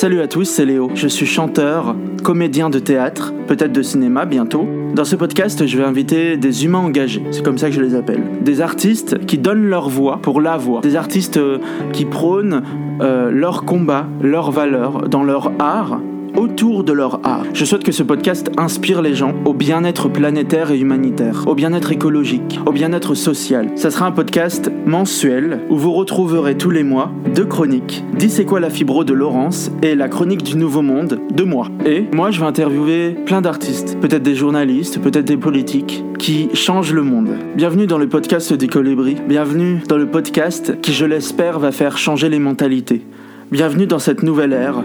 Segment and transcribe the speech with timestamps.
[0.00, 0.90] Salut à tous, c'est Léo.
[0.94, 1.94] Je suis chanteur,
[2.24, 4.66] comédien de théâtre, peut-être de cinéma bientôt.
[4.94, 7.94] Dans ce podcast, je vais inviter des humains engagés, c'est comme ça que je les
[7.94, 8.22] appelle.
[8.40, 10.80] Des artistes qui donnent leur voix pour la voix.
[10.80, 11.58] Des artistes euh,
[11.92, 12.62] qui prônent
[13.02, 16.00] euh, leur combat, leurs valeurs dans leur art
[16.36, 17.44] autour de leur art.
[17.54, 21.92] Je souhaite que ce podcast inspire les gens au bien-être planétaire et humanitaire, au bien-être
[21.92, 23.70] écologique, au bien-être social.
[23.76, 28.04] Ça sera un podcast mensuel où vous retrouverez tous les mois deux chroniques.
[28.16, 31.68] Dis c'est quoi la fibro de Laurence et la chronique du Nouveau Monde de moi.
[31.84, 36.92] Et moi je vais interviewer plein d'artistes, peut-être des journalistes, peut-être des politiques qui changent
[36.92, 37.30] le monde.
[37.56, 39.16] Bienvenue dans le podcast des colibris.
[39.26, 43.06] Bienvenue dans le podcast qui je l'espère va faire changer les mentalités.
[43.50, 44.84] Bienvenue dans cette nouvelle ère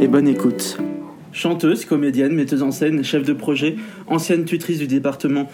[0.00, 0.78] et bonne écoute.
[1.32, 3.76] Chanteuse, comédienne, metteuse en scène, chef de projet,
[4.06, 5.48] ancienne tutrice du département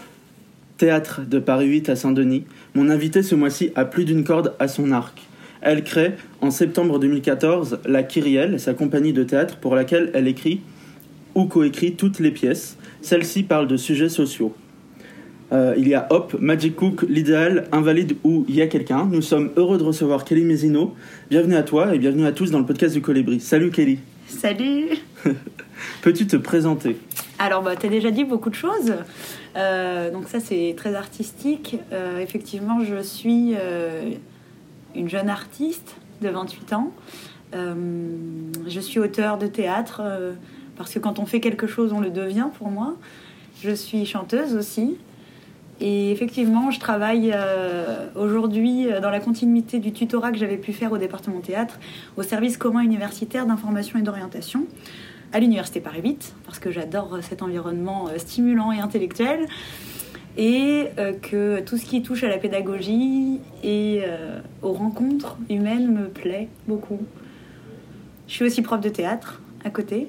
[0.76, 2.44] théâtre de Paris 8 à Saint-Denis,
[2.74, 5.22] mon invitée ce mois-ci a plus d'une corde à son arc.
[5.60, 10.60] Elle crée, en septembre 2014, la Kyrielle, sa compagnie de théâtre pour laquelle elle écrit
[11.34, 12.78] ou coécrit toutes les pièces.
[13.02, 14.54] Celle-ci parle de sujets sociaux.
[15.52, 19.08] Euh, il y a Hop, Magic Cook, L'Idéal, Invalide ou Il y a quelqu'un.
[19.10, 20.94] Nous sommes heureux de recevoir Kelly Mézino.
[21.28, 23.40] Bienvenue à toi et bienvenue à tous dans le podcast du Colibri.
[23.40, 23.98] Salut Kelly.
[24.30, 24.90] Salut
[26.02, 26.96] Peux-tu te présenter?
[27.38, 28.94] Alors, bah, tu as déjà dit beaucoup de choses.
[29.56, 31.76] Euh, donc ça, c'est très artistique.
[31.92, 34.12] Euh, effectivement, je suis euh,
[34.94, 36.92] une jeune artiste de 28 ans.
[37.52, 40.02] je suis auteur de théâtre,
[40.76, 42.96] parce que quand on fait quelque chose, on le devient pour moi.
[43.62, 44.96] Je suis chanteuse aussi.
[45.80, 47.34] Et effectivement, je travaille
[48.14, 51.78] aujourd'hui dans la continuité du tutorat que j'avais pu faire au département théâtre,
[52.18, 54.66] au service commun universitaire d'information et d'orientation
[55.32, 59.46] à l'université Paris 8, parce que j'adore cet environnement euh, stimulant et intellectuel,
[60.36, 65.92] et euh, que tout ce qui touche à la pédagogie et euh, aux rencontres humaines
[65.92, 67.00] me plaît beaucoup.
[68.28, 70.08] Je suis aussi prof de théâtre à côté,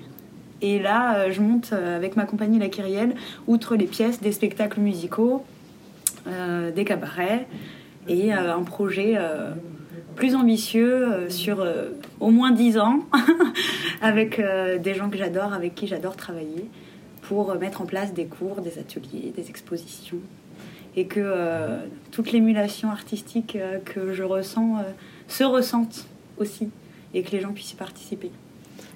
[0.61, 3.15] et là, je monte avec ma compagnie La Kyrielle,
[3.47, 5.43] outre les pièces, des spectacles musicaux,
[6.25, 7.47] des cabarets,
[8.07, 9.17] et un projet
[10.15, 11.89] plus ambitieux euh, sur euh,
[12.19, 12.99] au moins 10 ans
[14.01, 16.69] avec euh, des gens que j'adore, avec qui j'adore travailler
[17.21, 20.19] pour mettre en place des cours, des ateliers, des expositions
[20.97, 21.33] et que
[22.11, 24.83] toute l'émulation artistique que je ressens
[25.29, 26.05] se ressente
[26.37, 26.69] aussi
[27.13, 28.29] et que les gens puissent y participer.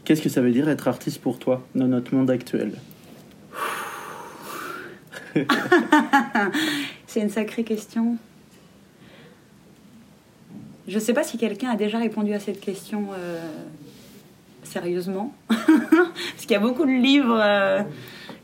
[0.03, 2.73] Qu'est-ce que ça veut dire être artiste pour toi dans notre monde actuel?
[7.15, 8.17] C'est une sacrée question.
[10.85, 13.39] Je ne sais pas si quelqu'un a déjà répondu à cette question euh,
[14.63, 15.33] sérieusement.
[15.47, 17.83] Parce qu'il y a beaucoup de livres euh,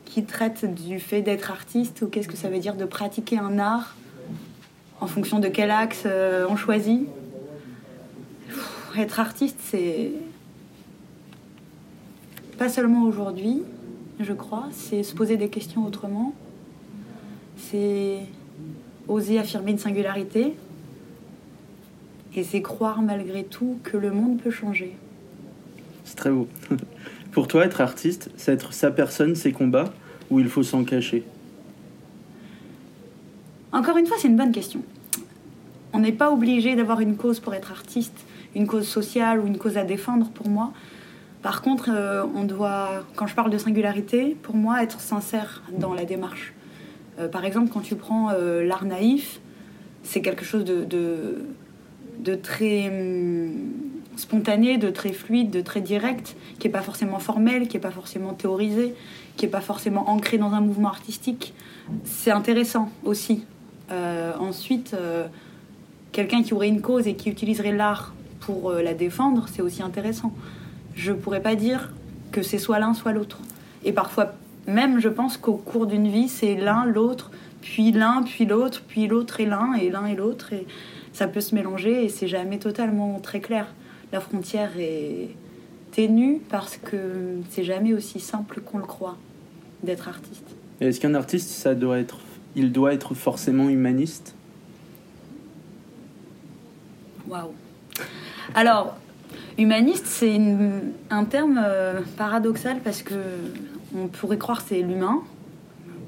[0.05, 3.59] qui traitent du fait d'être artiste ou qu'est-ce que ça veut dire de pratiquer un
[3.59, 3.97] art
[5.01, 7.09] en fonction de quel axe euh, on choisit.
[8.97, 10.13] être artiste, c'est
[12.57, 13.63] pas seulement aujourd'hui,
[14.21, 16.33] je crois, c'est se poser des questions autrement.
[17.57, 18.21] C'est
[19.11, 20.53] oser affirmer une singularité,
[22.35, 24.95] et c'est croire malgré tout que le monde peut changer.
[26.05, 26.47] C'est très beau.
[27.31, 29.93] Pour toi, être artiste, c'est être sa personne, ses combats,
[30.29, 31.23] ou il faut s'en cacher?
[33.71, 34.81] Encore une fois, c'est une bonne question.
[35.93, 39.57] On n'est pas obligé d'avoir une cause pour être artiste, une cause sociale ou une
[39.57, 40.73] cause à défendre pour moi.
[41.41, 45.93] Par contre, euh, on doit, quand je parle de singularité, pour moi, être sincère dans
[45.93, 46.53] la démarche.
[47.19, 49.39] Euh, par exemple, quand tu prends euh, l'art naïf,
[50.03, 53.51] c'est quelque chose de, très hum,
[54.15, 57.91] spontané, de très fluide, de très direct, qui n'est pas forcément formel, qui n'est pas
[57.91, 58.95] forcément théorisé,
[59.37, 61.53] qui n'est pas forcément ancré dans un mouvement artistique.
[62.03, 63.43] C'est intéressant aussi.
[63.91, 64.95] Euh, ensuite,
[66.11, 70.33] quelqu'un qui aurait une cause et qui utiliserait l'art pour la défendre, c'est aussi intéressant.
[70.95, 71.91] Je pourrais pas dire
[72.31, 73.39] que c'est soit l'un, soit l'autre.
[73.83, 74.33] Et parfois,
[74.67, 79.07] même, je pense qu'au cours d'une vie, c'est l'un, l'autre, puis l'un, puis l'autre, puis
[79.07, 80.53] l'autre et l'un, et l'un et l'autre.
[80.53, 80.65] Et
[81.13, 83.67] ça peut se mélanger et c'est jamais totalement très clair.
[84.11, 85.29] La frontière est
[85.91, 89.17] ténue parce que c'est jamais aussi simple qu'on le croit
[89.83, 90.45] d'être artiste.
[90.79, 92.19] Est-ce qu'un artiste, ça doit être,
[92.55, 94.35] il doit être forcément humaniste?
[97.27, 97.51] Waouh.
[98.55, 98.97] Alors,
[99.57, 100.39] humaniste, c'est
[101.09, 103.15] un terme euh, paradoxal parce que
[103.95, 105.21] on pourrait croire c'est l'humain,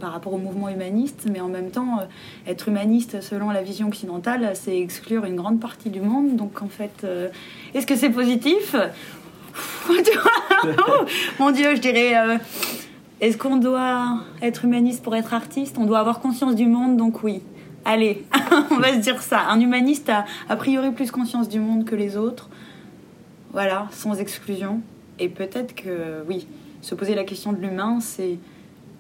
[0.04, 3.88] par rapport au mouvement humaniste, mais en même temps, euh, être humaniste selon la vision
[3.88, 6.36] occidentale, c'est exclure une grande partie du monde.
[6.36, 7.30] Donc en fait, euh,
[7.74, 8.76] est-ce que c'est positif
[11.40, 12.38] Mon Dieu, je dirais, euh,
[13.22, 15.78] est-ce qu'on doit être humaniste pour être artiste?
[15.80, 17.42] On doit avoir conscience du monde, donc oui.
[17.86, 18.26] Allez,
[18.72, 19.40] on va se dire ça.
[19.48, 22.50] Un humaniste a a priori plus conscience du monde que les autres.
[23.54, 24.82] Voilà, sans exclusion.
[25.18, 26.46] Et peut-être que, oui,
[26.84, 28.38] se poser la question de l'humain c'est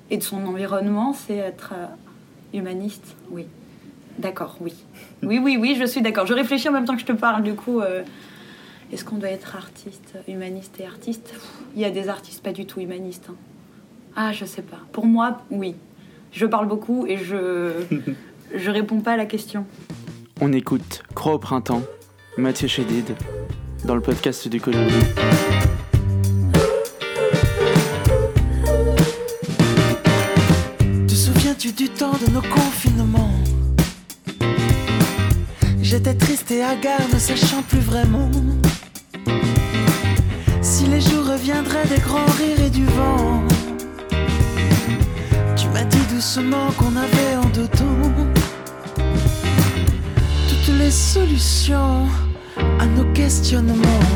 [0.09, 1.85] et de son environnement, c'est être euh,
[2.57, 3.15] humaniste.
[3.31, 3.45] Oui.
[4.17, 4.73] D'accord, oui.
[5.23, 6.25] Oui, oui, oui, je suis d'accord.
[6.27, 7.79] Je réfléchis en même temps que je te parle, du coup.
[7.79, 8.03] euh,
[8.91, 11.29] est-ce qu'on doit être artiste, humaniste et artiste?
[11.29, 13.27] Pff, Il y a des artistes pas du tout humanistes.
[13.29, 13.35] hein.
[14.15, 14.77] Ah, je sais pas.
[14.91, 15.75] Pour moi, oui.
[16.31, 17.71] Je parle beaucoup et je
[18.55, 19.65] je réponds pas à la question.
[20.41, 21.81] On écoute Croix au printemps,
[22.37, 23.15] Mathieu Chédid,
[23.85, 24.93] dans le podcast du Colibri.
[36.63, 38.31] Hagard, ne sachant plus vraiment
[40.61, 43.43] si les jours reviendraient des grands rires et du vent.
[45.57, 48.11] Tu m'as dit doucement qu'on avait en dedans
[50.47, 52.07] toutes les solutions
[52.79, 54.07] à nos questionnements.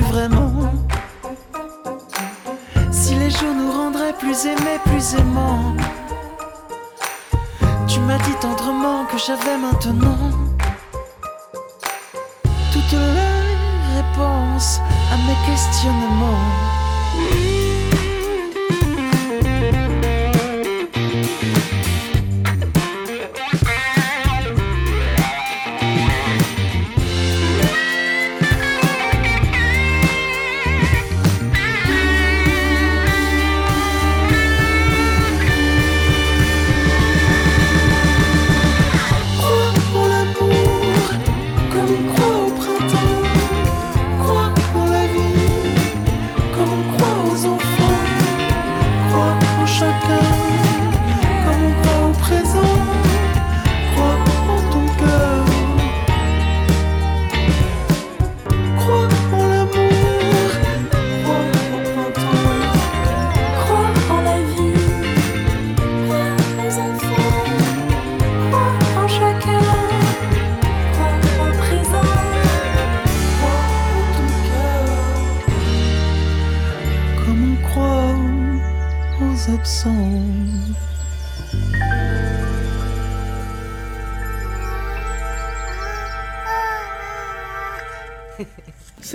[0.00, 0.72] Vraiment
[2.90, 5.74] si les jours nous rendraient plus aimés, plus aimants.
[7.86, 10.30] Tu m'as dit tendrement que j'avais maintenant
[12.72, 14.80] toutes les réponses
[15.12, 16.83] à mes questionnements.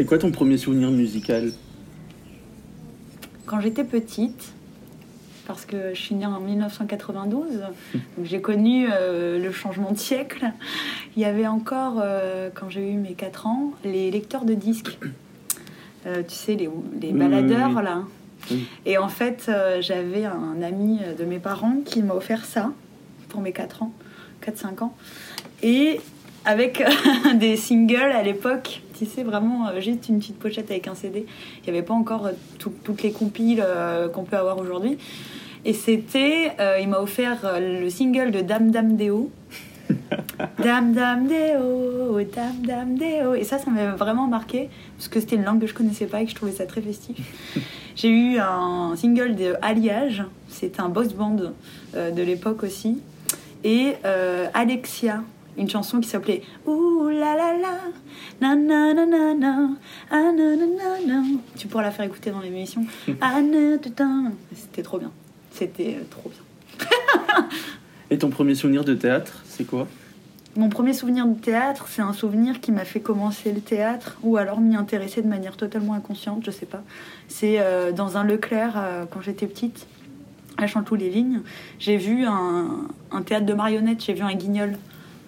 [0.09, 1.51] Quoi ton premier souvenir musical
[3.45, 4.53] Quand j'étais petite,
[5.45, 7.59] parce que je suis née en 1992,
[7.93, 10.51] donc j'ai connu euh, le changement de siècle,
[11.15, 14.97] il y avait encore, euh, quand j'ai eu mes 4 ans, les lecteurs de disques.
[16.07, 18.01] Euh, tu sais, les, baladeurs, là.
[18.87, 22.71] Et en fait, j'avais un ami de mes parents qui m'a offert ça
[23.27, 23.93] pour mes 4 ans,
[24.43, 24.95] 4-5 ans.
[25.61, 26.01] Et
[26.45, 26.83] avec
[27.35, 31.25] des singles à l'époque, sais, vraiment euh, juste une petite pochette avec un CD.
[31.57, 34.97] Il n'y avait pas encore euh, tout- toutes les compiles euh, qu'on peut avoir aujourd'hui.
[35.65, 39.29] Et c'était, il m'a offert le single de Dame Dame Deo.
[40.63, 43.33] Dame Dame Deo, Dame Dame Deo.
[43.33, 46.21] Et ça, ça m'a vraiment marqué, parce que c'était une langue que je connaissais pas
[46.21, 47.17] et que je trouvais ça très festif.
[47.97, 51.35] J'ai eu un single de Alliage, c'est un boss band
[51.93, 52.99] de l'époque aussi.
[53.65, 55.21] Et euh, Alexia,
[55.59, 57.77] une chanson qui s'appelait Ouh la la la,
[58.41, 59.69] na na na na
[60.09, 61.23] ah, na na na na.
[61.57, 62.85] Tu pourras la faire écouter dans l'émission.
[63.21, 63.77] Ah, na.
[64.53, 65.11] C'était trop bien.
[65.51, 66.87] C'était euh, trop bien.
[68.09, 69.87] Et ton premier souvenir de théâtre, c'est quoi?
[70.55, 74.37] Mon premier souvenir de théâtre, c'est un souvenir qui m'a fait commencer le théâtre ou
[74.37, 76.81] alors m'y intéresser de manière totalement inconsciente, je sais pas.
[77.27, 79.85] C'est euh, dans un Leclerc euh, quand j'étais petite,
[80.57, 81.41] à Chanteloup-les-Vignes.
[81.77, 84.75] J'ai vu un, un théâtre de marionnettes, j'ai vu un guignol.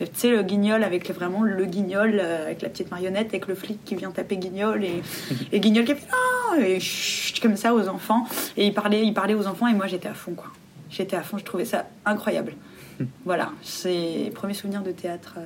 [0.06, 3.48] Tu sais, le guignol avec le- vraiment le guignol, euh, avec la petite marionnette, avec
[3.48, 5.02] le flic qui vient taper guignol et,
[5.52, 8.26] et guignol qui fait Ah et chut, comme ça aux enfants.
[8.58, 10.48] Et il parlait, il parlait aux enfants et moi j'étais à fond quoi.
[10.90, 12.54] J'étais à fond, je trouvais ça incroyable.
[13.26, 15.36] Voilà, c'est le premier souvenir de théâtre.
[15.38, 15.46] euh,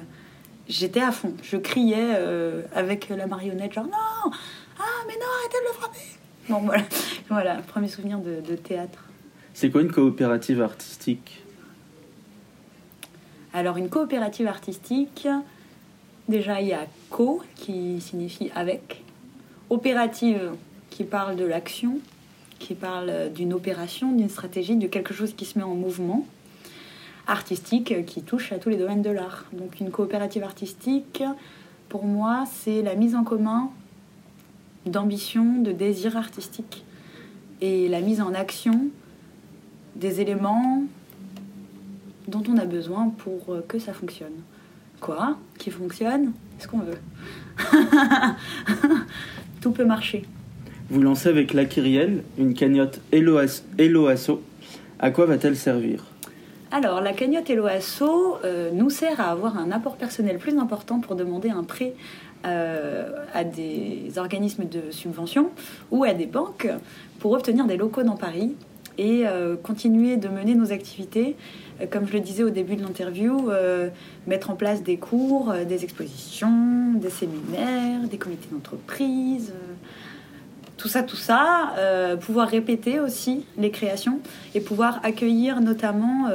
[0.68, 4.32] J'étais à fond, je criais euh, avec la marionnette, genre non
[4.80, 6.00] Ah, mais non, arrêtez de le frapper
[6.50, 6.84] Bon, voilà,
[7.30, 9.06] voilà premier souvenir de, de théâtre.
[9.54, 11.44] C'est quoi une coopérative artistique?
[13.56, 15.30] Alors, une coopérative artistique,
[16.28, 19.02] déjà il y a co qui signifie avec,
[19.70, 20.52] opérative
[20.90, 22.00] qui parle de l'action,
[22.60, 26.26] qui parle d'une opération, d'une stratégie, de quelque chose qui se met en mouvement,
[27.28, 29.46] artistique qui touche à tous les domaines de l'art.
[29.54, 31.24] Donc, une coopérative artistique,
[31.88, 33.70] pour moi, c'est la mise en commun
[34.86, 36.84] d'ambition, de désir artistique
[37.62, 38.88] et la mise en action
[39.96, 40.84] des éléments
[42.28, 44.34] dont on a besoin pour euh, que ça fonctionne.
[45.02, 45.38] Quoi?
[45.58, 46.32] Qui fonctionne?
[46.60, 47.00] Ce qu'on veut?
[49.62, 50.24] Tout peut marcher.
[50.90, 54.42] Vous lancez avec l'Akiriel une cagnotte Hello Asso.
[55.00, 56.06] À quoi va-t-elle servir?
[56.72, 61.00] Alors, la cagnotte Hello Asso euh, nous sert à avoir un apport personnel plus important
[61.00, 61.94] pour demander un prêt
[62.46, 65.50] euh, à des organismes de subvention
[65.90, 66.68] ou à des banques
[67.20, 68.56] pour obtenir des locaux dans Paris
[68.98, 71.36] et euh, continuer de mener nos activités.
[71.82, 73.90] Euh, Comme je le disais au début de l'interview, euh,
[74.28, 79.54] mettre en place des cours, euh, des expositions, des séminaires, des comités d'entreprise.
[80.78, 81.74] tout ça, tout ça,
[82.22, 84.20] pouvoir répéter aussi les créations
[84.54, 86.28] et pouvoir accueillir notamment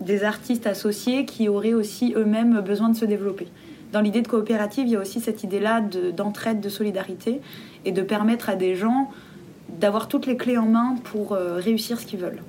[0.00, 3.46] des artistes associés qui auraient aussi eux-mêmes besoin de se développer.
[3.92, 7.40] Dans l'idée de coopérative, il y a aussi cette idée-là de- d'entraide, de solidarité
[7.84, 9.10] et de permettre à des gens
[9.68, 12.42] d'avoir toutes les clés en main pour réussir ce qu'ils veulent.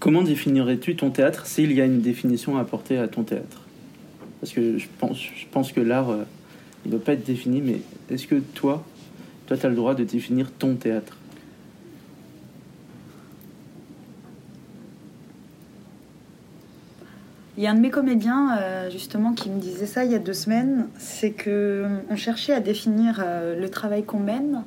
[0.00, 3.62] Comment définirais-tu ton théâtre s'il y a une définition à apporter à ton théâtre?
[4.40, 4.86] Parce que je
[5.50, 6.24] pense, que l'art, euh,
[6.86, 8.84] ne doit pas être défini, mais est-ce que toi,
[9.46, 11.18] toi, tu as le droit de définir ton théâtre?
[17.58, 20.14] Il y a un de mes comédiens euh, justement qui me disait ça il y
[20.14, 21.50] a deux semaines, c'est que
[22.10, 24.62] euh, cherchait à définir euh, le travail qu'on mène.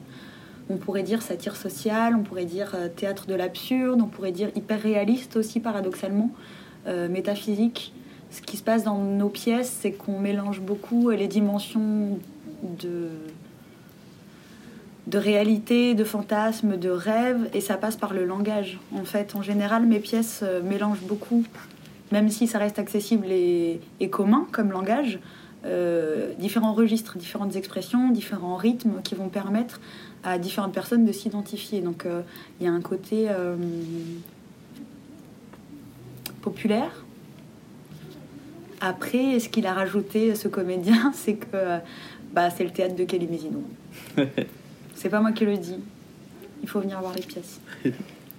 [0.71, 4.49] On pourrait dire satire sociale, on pourrait dire euh, théâtre de l'absurde, on pourrait dire
[4.55, 6.31] hyper réaliste aussi paradoxalement,
[6.87, 7.93] euh, métaphysique.
[8.29, 12.19] Ce qui se passe dans nos pièces, c'est qu'on mélange beaucoup les dimensions
[12.63, 13.09] de
[15.07, 18.79] de réalité, de fantasme, de rêve, et ça passe par le langage.
[18.95, 21.43] En fait, en général, mes pièces euh, mélangent beaucoup
[22.11, 25.19] même si ça reste accessible et, et commun comme langage,
[25.65, 29.79] euh, différents registres, différentes expressions, différents rythmes qui vont permettre
[30.23, 31.81] à différentes personnes de s'identifier.
[31.81, 32.21] Donc euh,
[32.59, 33.55] il y a un côté euh,
[36.41, 37.05] populaire.
[38.79, 41.79] Après, ce qu'il a rajouté, ce comédien, c'est que
[42.33, 43.63] bah, c'est le théâtre de Kelly Mézineau.
[44.95, 45.77] c'est pas moi qui le dis.
[46.63, 47.59] Il faut venir voir les pièces.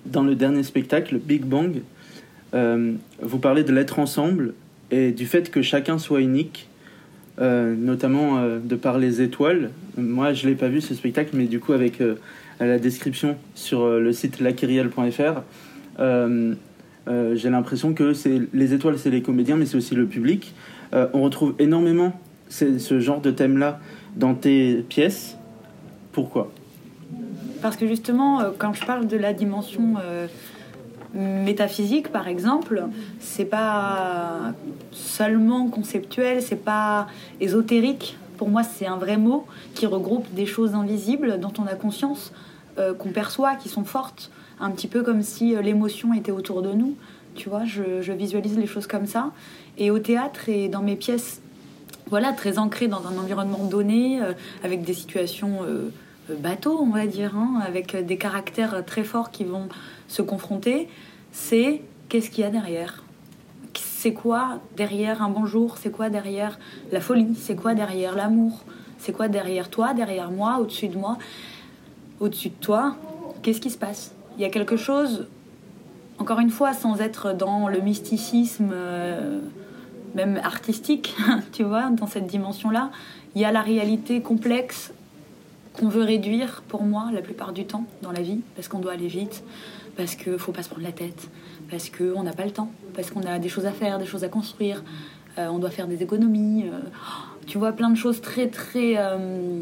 [0.07, 1.83] Dans le dernier spectacle, Big Bang,
[2.55, 4.55] euh, vous parlez de l'être ensemble
[4.91, 6.69] et du fait que chacun soit unique,
[7.41, 9.71] euh, notamment euh, de par les étoiles.
[9.97, 12.17] Moi, je l'ai pas vu ce spectacle, mais du coup, avec euh,
[12.61, 15.41] la description sur le site laquiriel.fr,
[15.99, 18.13] j'ai l'impression que
[18.53, 20.55] les étoiles, c'est les comédiens, mais c'est aussi le public.
[20.93, 22.13] On retrouve énormément
[22.49, 23.81] ce genre de thème-là
[24.15, 25.37] dans tes pièces.
[26.13, 26.53] Pourquoi?
[27.63, 29.95] Parce que justement, quand je parle de la dimension
[31.15, 32.85] métaphysique, par exemple,
[33.21, 34.53] c'est pas
[34.93, 37.07] seulement conceptuel, c'est pas
[37.41, 38.17] ésotérique.
[38.39, 42.33] Pour moi, c'est un vrai mot qui regroupe des choses invisibles dont on a conscience,
[42.79, 46.63] euh, qu'on perçoit, qui sont fortes, un petit peu comme si euh, l'émotion était autour
[46.63, 46.95] de nous.
[47.35, 49.31] Tu vois, je, visualise les choses comme ça.
[49.79, 51.41] Et au théâtre et dans mes pièces,
[52.09, 54.33] voilà, très ancrées dans un environnement donné, euh,
[54.65, 55.61] avec des situations
[56.39, 59.69] bateaux, on va dire, hein, avec des caractères très forts qui vont
[60.13, 60.89] se confronter,
[61.33, 63.03] c'est qu'est-ce qu'il y a derrière?
[63.75, 65.79] C'est quoi derrière un bonjour?
[65.79, 66.59] C'est quoi derrière
[66.91, 67.35] la folie?
[67.41, 68.61] C'est quoi derrière l'amour?
[68.99, 71.17] C'est quoi derrière toi, derrière moi, au-dessus de moi,
[72.21, 72.97] au-dessus de toi
[73.43, 74.13] Qu'est-ce qui se passe?
[74.37, 75.27] Il y a quelque chose
[76.19, 79.41] encore une fois, sans être dans le mysticisme, euh,
[80.15, 81.17] même artistique,
[81.53, 82.91] tu vois, dans cette dimension-là,
[83.35, 84.93] il y a la réalité complexe
[85.73, 88.93] qu'on veut réduire, pour moi, la plupart du temps dans la vie, parce qu'on doit
[88.93, 89.43] aller vite,
[89.97, 91.29] parce qu'il faut pas se prendre la tête,
[91.71, 94.25] parce qu'on n'a pas le temps, parce qu'on a des choses à faire, des choses
[94.25, 94.83] à construire,
[95.39, 96.67] euh, on doit faire des économies.
[96.67, 96.79] euh,
[97.47, 99.61] tu vois, plein de choses très, très euh,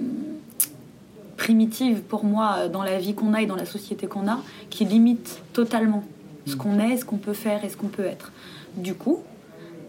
[1.37, 4.85] primitives pour moi dans la vie qu'on a et dans la société qu'on a, qui
[4.85, 6.05] limitent totalement
[6.47, 8.33] ce qu'on est, ce qu'on peut faire et ce qu'on peut être.
[8.77, 9.23] Du coup,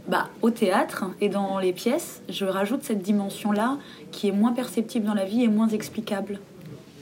[0.07, 3.77] bah, au théâtre et dans les pièces, je rajoute cette dimension-là
[4.11, 6.39] qui est moins perceptible dans la vie et moins explicable.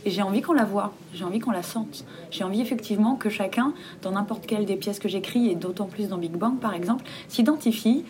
[0.06, 2.06] Et j'ai envie qu'on la voit, j'ai envie qu'on la sente.
[2.32, 6.08] J'ai envie effectivement que chacun, dans n'importe quelle des pièces que j'écris, et d'autant plus
[6.08, 8.06] dans Big Bang par exemple, s'identifie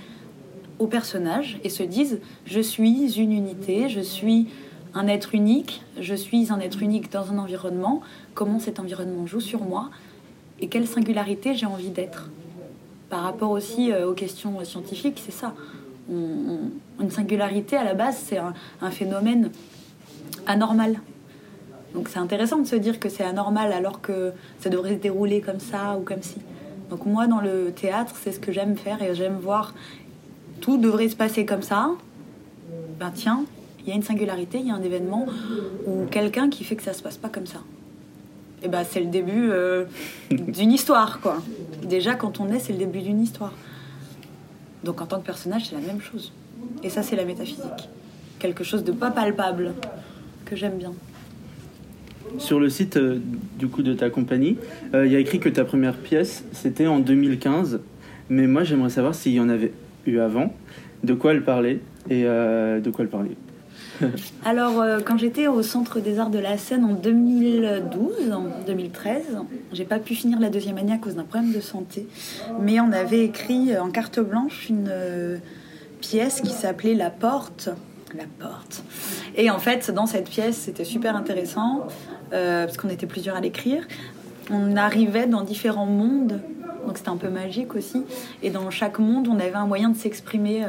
[0.78, 4.48] au personnage et se dise je suis une unité, je suis
[4.94, 8.02] un être unique, je suis un être unique dans un environnement,
[8.34, 9.90] comment cet environnement joue sur moi
[10.62, 12.30] et quelle singularité j'ai envie d'être.
[13.10, 15.54] Par rapport aussi euh, aux questions scientifiques, c'est ça.
[16.10, 19.52] Une singularité à la base, c'est un, phénomène
[20.48, 21.00] anormal.
[21.94, 25.42] Donc c'est intéressant de se dire que c'est anormal alors que ça devrait se dérouler
[25.42, 26.38] comme ça ou comme si.
[26.90, 29.76] Donc moi dans le théâtre, c'est ce que j'aime faire et j'aime voir
[30.62, 31.92] tout devrait se passer comme ça.
[33.00, 33.46] Ben tiens,
[33.82, 35.28] il y a une singularité, il y a un événement
[35.86, 37.60] ou quelqu'un qui fait que ça se passe pas comme ça.
[38.64, 39.86] Et ben c'est le début euh,
[40.32, 41.42] d'une histoire quoi.
[41.84, 43.54] Déjà quand on est, c'est le début d'une histoire.
[44.84, 46.34] Donc en tant que personnage, c'est la même chose.
[46.84, 47.90] Et ça c'est la métaphysique.
[48.38, 49.74] Quelque chose de pas palpable
[50.46, 50.94] que j'aime bien.
[52.38, 53.20] Sur le site euh,
[53.58, 54.58] du coup de ta compagnie,
[54.94, 57.80] euh, il y a écrit que ta première pièce c'était en 2015,
[58.30, 59.72] mais moi j'aimerais savoir s'il y en avait
[60.06, 60.54] eu avant,
[61.04, 63.36] de quoi elle parlait et de quoi elle parlait.
[64.46, 69.38] Alors, euh, quand j'étais au Centre des Arts de la Seine en 2012, en 2013,
[69.74, 72.08] j'ai pas pu finir la deuxième année à cause d'un problème de santé,
[72.62, 75.38] mais on avait écrit euh, en carte blanche une euh,
[76.02, 77.70] pièce qui s'appelait La Porte.
[78.16, 78.84] La Porte.
[79.36, 81.88] Et en fait, dans cette pièce, c'était super intéressant,
[82.32, 83.84] parce qu'on était plusieurs à l'écrire.
[84.50, 86.42] On arrivait dans différents mondes,
[86.88, 88.04] donc c'était un peu magique aussi,
[88.42, 90.66] et dans chaque monde, on avait un moyen de s'exprimer.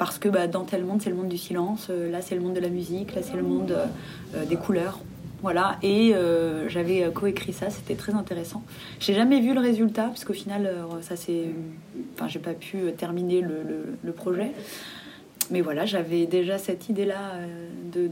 [0.00, 2.40] Parce que bah, dans tel monde c'est le monde du silence, euh, là c'est le
[2.40, 3.84] monde de la musique, là c'est le monde euh,
[4.34, 4.98] euh, des couleurs.
[5.42, 6.14] Voilà, et
[6.68, 8.62] j'avais coécrit ça, c'était très intéressant.
[8.98, 11.46] J'ai jamais vu le résultat, parce qu'au final, ça c'est.
[12.12, 14.52] Enfin, j'ai pas pu terminer le, projet.
[15.50, 17.38] Mais voilà, j'avais déjà cette idée-là
[17.90, 18.10] de,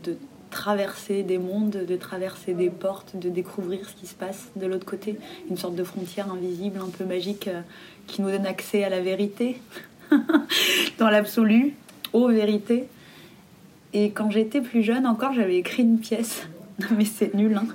[0.49, 4.87] traverser des mondes, de traverser des portes, de découvrir ce qui se passe de l'autre
[4.87, 5.19] côté.
[5.51, 7.51] Une sorte de frontière invisible, un peu magique,
[8.07, 9.59] qui nous donne accès à la vérité,
[10.99, 11.75] dans l'absolu,
[12.13, 12.85] aux vérités.
[13.93, 16.47] Et quand j'étais plus jeune encore, j'avais écrit une pièce.
[16.81, 17.67] Non mais c'est nul, hein.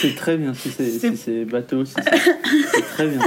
[0.00, 3.20] C'est très bien si c'est si bateau, si c'est très bien.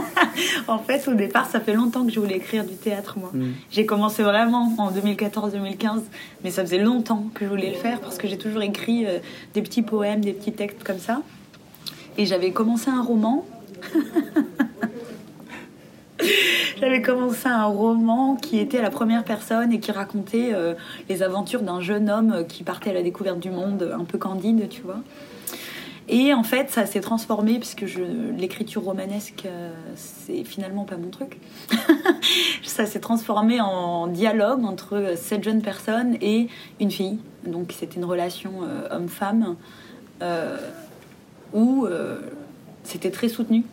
[0.68, 3.32] En fait, au départ, ça fait longtemps que je voulais écrire du théâtre, moi.
[3.34, 3.52] Mm.
[3.70, 6.04] J'ai commencé vraiment en 2014-2015,
[6.44, 9.20] mais ça faisait longtemps que je voulais le faire parce que j'ai toujours écrit euh,
[9.54, 11.22] des petits poèmes, des petits textes comme ça.
[12.18, 13.46] Et j'avais commencé un roman.
[16.80, 20.74] J'avais commencé un roman qui était à la première personne et qui racontait euh,
[21.10, 24.68] les aventures d'un jeune homme qui partait à la découverte du monde, un peu candide,
[24.70, 25.02] tu vois.
[26.10, 27.86] Et en fait, ça s'est transformé puisque
[28.38, 31.38] l'écriture romanesque, euh, c'est finalement pas mon truc.
[32.64, 36.48] ça s'est transformé en dialogue entre cette jeune personne et
[36.80, 37.20] une fille.
[37.46, 39.56] Donc c'était une relation euh, homme-femme
[40.22, 40.58] euh,
[41.54, 42.20] où euh,
[42.84, 43.64] c'était très soutenu.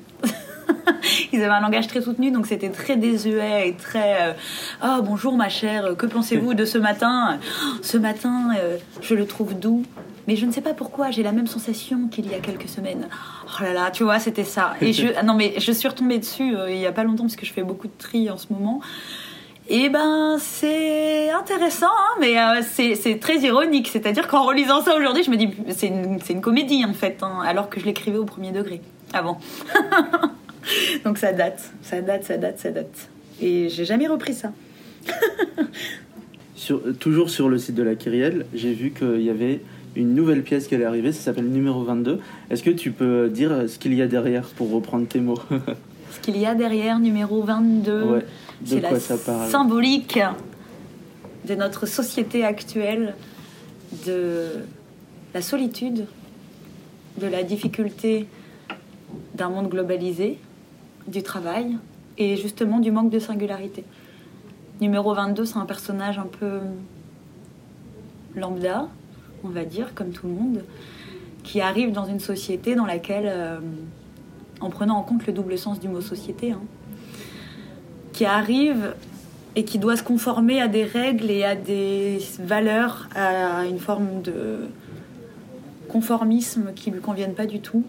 [1.33, 4.29] Ils avaient un langage très soutenu, donc c'était très désuet et très.
[4.29, 4.33] euh,
[4.81, 7.39] Ah bonjour ma chère, que pensez-vous de ce matin?
[7.83, 9.83] Ce matin, euh, je le trouve doux,
[10.27, 13.09] mais je ne sais pas pourquoi, j'ai la même sensation qu'il y a quelques semaines.
[13.47, 14.75] Oh là là, tu vois, c'était ça.
[14.81, 17.37] Et je, non mais je suis retombée dessus euh, il y a pas longtemps parce
[17.37, 18.81] que je fais beaucoup de tri en ce moment.
[19.69, 23.89] Et ben c'est intéressant, hein, mais euh, c'est très ironique.
[23.89, 27.39] C'est-à-dire qu'en relisant ça aujourd'hui, je me dis c'est une, une comédie en fait, hein,
[27.47, 28.83] alors que je l'écrivais au premier degré
[29.15, 29.39] avant.
[31.05, 33.09] Donc ça date, ça date, ça date, ça date.
[33.41, 34.53] Et j'ai jamais repris ça.
[36.57, 39.61] Sur, toujours sur le site de la Kyrielle, j'ai vu qu'il y avait
[39.97, 42.21] une nouvelle pièce qui allait arriver, ça s'appelle numéro 22.
[42.51, 45.39] Est-ce que tu peux dire ce qu'il y a derrière pour reprendre tes mots?
[46.13, 48.25] Ce qu'il y a derrière numéro 22, Ouais, de
[48.65, 49.51] c'est quoi la ça parle?
[49.51, 50.21] symbolique
[51.49, 53.15] de notre société actuelle,
[54.07, 54.47] de
[55.35, 56.07] la solitude,
[57.21, 58.27] de la difficulté
[59.35, 60.39] d'un monde globalisé,
[61.07, 61.77] du travail
[62.19, 63.85] et justement du manque de singularité.
[64.81, 66.61] Numéro 22, c'est un personnage un peu
[68.35, 68.89] lambda,
[69.45, 70.65] on va dire, comme tout le monde,
[71.43, 73.59] qui arrive dans une société dans laquelle euh,
[74.61, 76.63] en prenant en compte le double sens du mot société, hein,
[78.13, 78.95] qui arrive
[79.57, 84.23] et qui doit se conformer à des règles et à des valeurs, à une forme
[84.23, 84.69] de
[85.89, 87.85] conformisme qui lui conviennent pas du tout.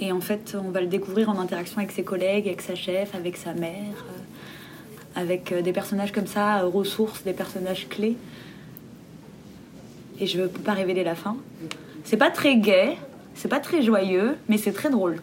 [0.00, 3.14] Et en fait, on va le découvrir en interaction avec ses collègues, avec sa chef,
[3.14, 3.72] avec sa mère,
[4.10, 8.16] euh, avec euh, des personnages comme ça, euh, ressources, des personnages clés.
[10.20, 11.36] Et je ne peux pas révéler la fin.
[12.04, 12.96] C'est pas très gai,
[13.34, 15.20] c'est pas très joyeux, mais c'est très drôle.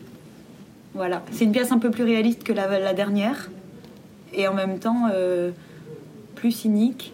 [0.93, 1.23] Voilà.
[1.31, 3.49] C'est une pièce un peu plus réaliste que la, la dernière,
[4.33, 5.09] et en même temps
[6.35, 7.13] plus cynique,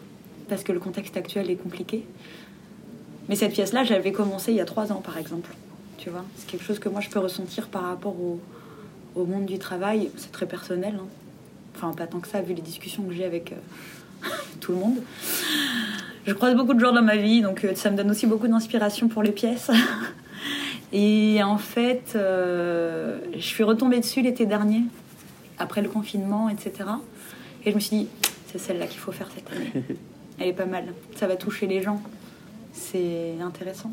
[0.49, 2.05] parce que le contexte actuel est compliqué.
[3.29, 5.49] Mais cette pièce-là, j'avais commencé il y a trois ans, par exemple
[6.01, 6.25] tu vois.
[6.35, 8.39] C'est quelque chose que moi je peux ressentir par rapport au,
[9.15, 10.09] au monde du travail.
[10.17, 10.95] C'est très personnel.
[10.99, 11.07] Hein.
[11.75, 14.27] Enfin, pas tant que ça, vu les discussions que j'ai avec euh,
[14.59, 14.97] tout le monde.
[16.25, 18.47] Je croise beaucoup de gens dans ma vie, donc euh, ça me donne aussi beaucoup
[18.47, 19.71] d'inspiration pour les pièces.
[20.93, 24.81] Et en fait, euh, je suis retombée dessus l'été dernier,
[25.57, 26.89] après le confinement, etc.
[27.63, 28.07] Et je me suis dit,
[28.47, 29.85] c'est celle-là qu'il faut faire cette année.
[30.39, 30.85] Elle est pas mal.
[31.15, 32.01] Ça va toucher les gens.
[32.73, 33.91] C'est intéressant.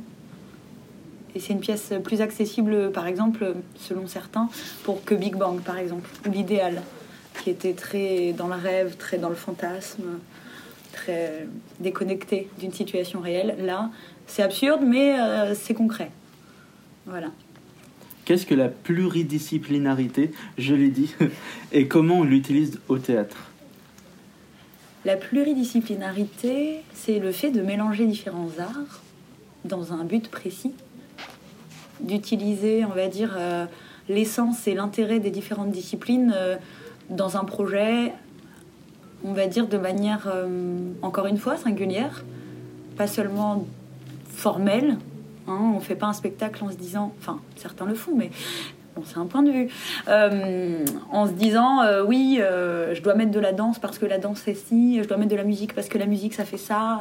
[1.35, 4.49] Et c'est une pièce plus accessible, par exemple, selon certains,
[4.85, 6.83] pour que Big Bang, par exemple, ou l'idéal,
[7.43, 10.19] qui était très dans le rêve, très dans le fantasme,
[10.93, 11.47] très
[11.81, 13.57] déconnecté d'une situation réelle.
[13.65, 13.91] Là,
[14.27, 16.11] c'est absurde, mais euh, c'est concret.
[17.07, 17.29] Voilà.
[18.25, 21.15] Qu'est-ce que la pluridisciplinarité, je l'ai dit,
[21.73, 23.37] et comment on l'utilise au théâtre?
[25.05, 29.03] La pluridisciplinarité, c'est le fait de mélanger différents arts
[29.65, 30.75] dans un but précis
[32.01, 33.67] d'utiliser, on va dire, euh,
[34.09, 36.57] l'essence et l'intérêt des différentes disciplines euh,
[37.11, 38.13] dans un projet,
[39.25, 42.25] on va dire, de manière, euh, encore une fois, singulière,
[42.97, 43.67] pas seulement
[44.29, 44.99] formelle.
[45.47, 48.31] Hein, on ne fait pas un spectacle en se disant, enfin, certains le font, mais
[49.05, 49.69] c'est un point de vue,
[51.13, 54.57] en se disant, oui, je dois mettre de la danse parce que la danse c'est
[54.57, 57.01] ci, je dois mettre de la musique parce que la musique ça fait ça.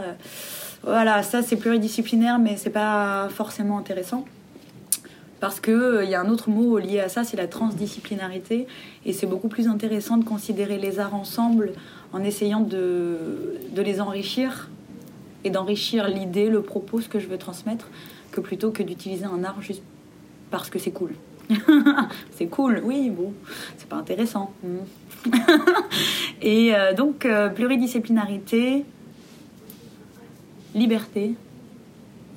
[0.83, 4.25] voilà, ça c'est pluridisciplinaire, mais c'est pas forcément intéressant
[5.39, 8.67] parce qu'il euh, y a un autre mot lié à ça, c'est la transdisciplinarité.
[9.05, 11.73] Et c'est beaucoup plus intéressant de considérer les arts ensemble
[12.13, 14.69] en essayant de, les enrichir
[15.43, 17.87] et d'enrichir l'idée, le propos, ce que je veux transmettre,
[18.31, 19.83] que plutôt que d'utiliser un art juste
[20.49, 21.13] parce que c'est cool.
[22.31, 23.33] c'est cool, oui, bon,
[23.77, 24.51] c'est pas intéressant.
[26.41, 28.85] Et euh, donc, euh, pluridisciplinarité,
[30.75, 31.35] liberté,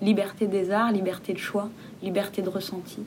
[0.03, 1.71] liberté des arts, liberté de choix,
[2.03, 3.03] liberté de ressenti.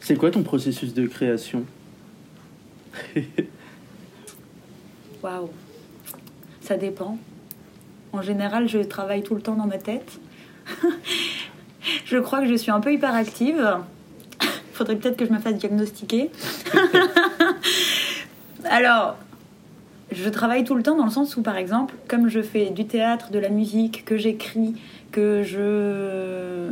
[0.00, 1.64] C'est quoi ton processus de création?
[5.22, 5.50] Waouh,
[6.60, 7.18] ça dépend.
[8.12, 10.20] En général, je travaille tout le temps dans ma tête.
[12.04, 13.78] je crois que je suis un peu hyperactive.
[14.72, 16.30] Faudrait peut-être que je me fasse diagnostiquer.
[18.64, 19.16] Alors,
[20.12, 22.86] je travaille tout le temps dans le sens où, par exemple, comme je fais du
[22.86, 24.74] théâtre, de la musique, que j'écris,
[25.10, 26.68] que je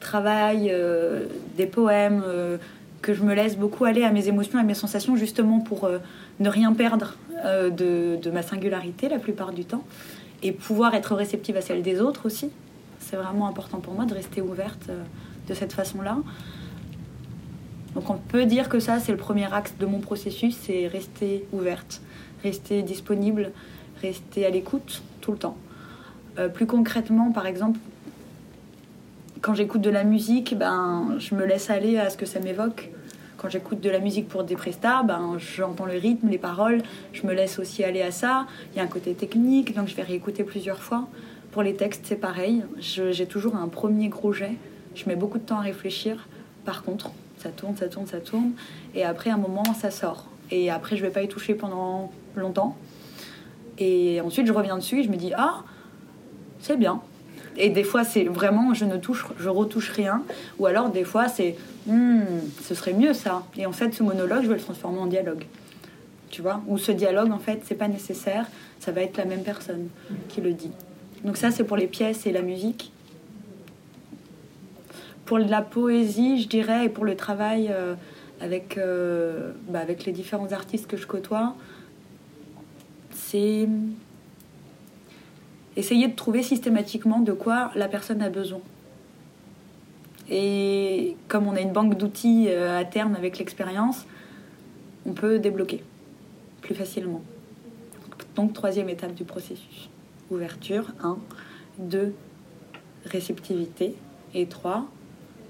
[0.00, 2.56] travaille euh, des poèmes, euh,
[3.02, 5.98] que je me laisse beaucoup aller à mes émotions, à mes sensations, justement pour euh,
[6.40, 9.82] ne rien perdre de, de, ma singularité la plupart du temps,
[10.44, 12.50] et pouvoir être réceptive à celle des autres aussi.
[13.00, 14.88] C'est vraiment important pour moi de rester ouverte
[15.48, 16.18] de cette façon-là.
[17.96, 21.44] Donc on peut dire que ça, c'est le premier axe de mon processus, c'est rester
[21.52, 22.00] ouverte
[22.42, 23.52] rester disponible,
[24.00, 25.56] rester à l'écoute tout le temps.
[26.38, 27.78] Euh, plus concrètement, par exemple,
[29.40, 32.90] quand j'écoute de la musique, ben, je me laisse aller à ce que ça m'évoque.
[33.36, 36.80] Quand j'écoute de la musique pour des prestats, ben, j'entends le rythme, les paroles,
[37.12, 38.46] je me laisse aussi aller à ça.
[38.72, 41.08] Il y a un côté technique, donc je vais réécouter plusieurs fois.
[41.50, 42.62] Pour les textes, c'est pareil.
[42.78, 44.52] J'ai toujours un premier gros jet.
[44.94, 46.28] Je mets beaucoup de temps à réfléchir.
[46.64, 48.52] Par contre, ça tourne, ça tourne, ça tourne.
[48.94, 50.28] Et après, un moment, ça sort.
[50.52, 52.76] Et après, je vais pas y toucher pendant longtemps.
[53.78, 55.64] Et ensuite, je reviens dessus et je me dis ah,
[56.60, 57.00] c'est bien.
[57.56, 60.22] Et des fois, c'est vraiment je ne touche, je retouche rien.
[60.58, 62.20] Ou alors, des fois, c'est hmm,
[62.62, 63.44] ce serait mieux ça.
[63.56, 65.44] Et en fait, ce monologue, je vais le transformer en dialogue.
[66.28, 66.60] Tu vois?
[66.68, 68.46] Ou ce dialogue, en fait, c'est pas nécessaire.
[68.78, 69.88] Ça va être la même personne
[70.28, 70.72] qui le dit.
[71.24, 72.92] Donc ça, c'est pour les pièces et la musique.
[75.24, 77.70] Pour la poésie, je dirais, et pour le travail.
[77.70, 77.94] Euh,
[78.42, 81.54] avec, euh, bah, avec les différents artistes que je côtoie,
[83.12, 83.68] c'est
[85.76, 88.60] essayer de trouver systématiquement de quoi la personne a besoin.
[90.28, 94.06] Et comme on a une banque d'outils euh, à terme avec l'expérience,
[95.06, 95.82] on peut débloquer
[96.62, 97.22] plus facilement.
[98.34, 99.88] Donc troisième étape du processus.
[100.30, 101.18] Ouverture, 1.
[101.78, 102.12] 2.
[103.04, 103.94] réceptivité.
[104.34, 104.86] Et 3,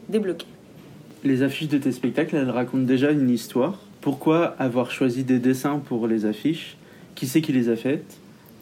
[0.09, 0.47] débloquer.
[1.25, 3.79] Les affiches de tes spectacles, elles racontent déjà une histoire.
[4.01, 6.77] Pourquoi avoir choisi des dessins pour les affiches?
[7.15, 8.17] Qui c'est qui les a faites?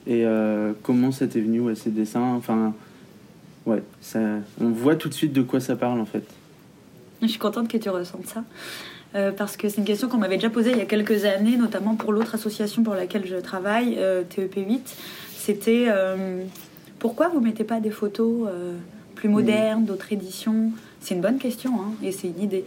[0.06, 2.34] Et euh, comment ça t'est venu, ouais, ces dessins?
[2.34, 2.74] Enfin,
[3.64, 4.18] ouais, ça,
[4.60, 6.24] on voit tout de suite de quoi ça parle en fait.
[7.22, 8.44] Je suis contente que tu ressentes ça.
[9.14, 11.56] euh, parce que c'est une question qu'on m'avait déjà posée il y a quelques années,
[11.56, 14.80] notamment pour l'autre association pour laquelle je travaille, euh, TEP8.
[15.34, 16.42] C'était euh,
[16.98, 18.48] pourquoi vous mettez pas des photos
[19.14, 20.70] plus modernes, d'autres éditions?
[21.00, 22.64] C'est une bonne question hein, et c'est une idée.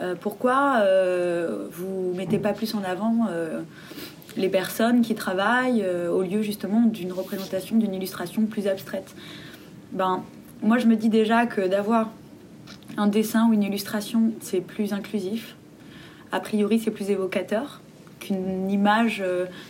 [0.00, 3.60] Euh, pourquoi euh, vous mettez pas plus en avant euh,
[4.36, 9.14] les personnes qui travaillent euh, au lieu justement d'une représentation, d'une illustration plus abstraite?
[9.92, 10.22] Ben,
[10.62, 12.10] moi je me dis déjà que d'avoir
[12.96, 15.54] un dessin ou une illustration, c'est plus inclusif.
[16.32, 17.80] A priori, c'est plus évocateur
[18.18, 19.22] qu'une image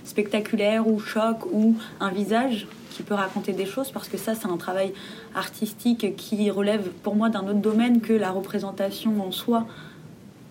[0.05, 4.47] spectaculaire ou choc ou un visage qui peut raconter des choses parce que ça, c'est
[4.47, 4.95] un travail
[5.35, 9.67] artistique qui relève pour moi d'un autre domaine que la représentation en soi,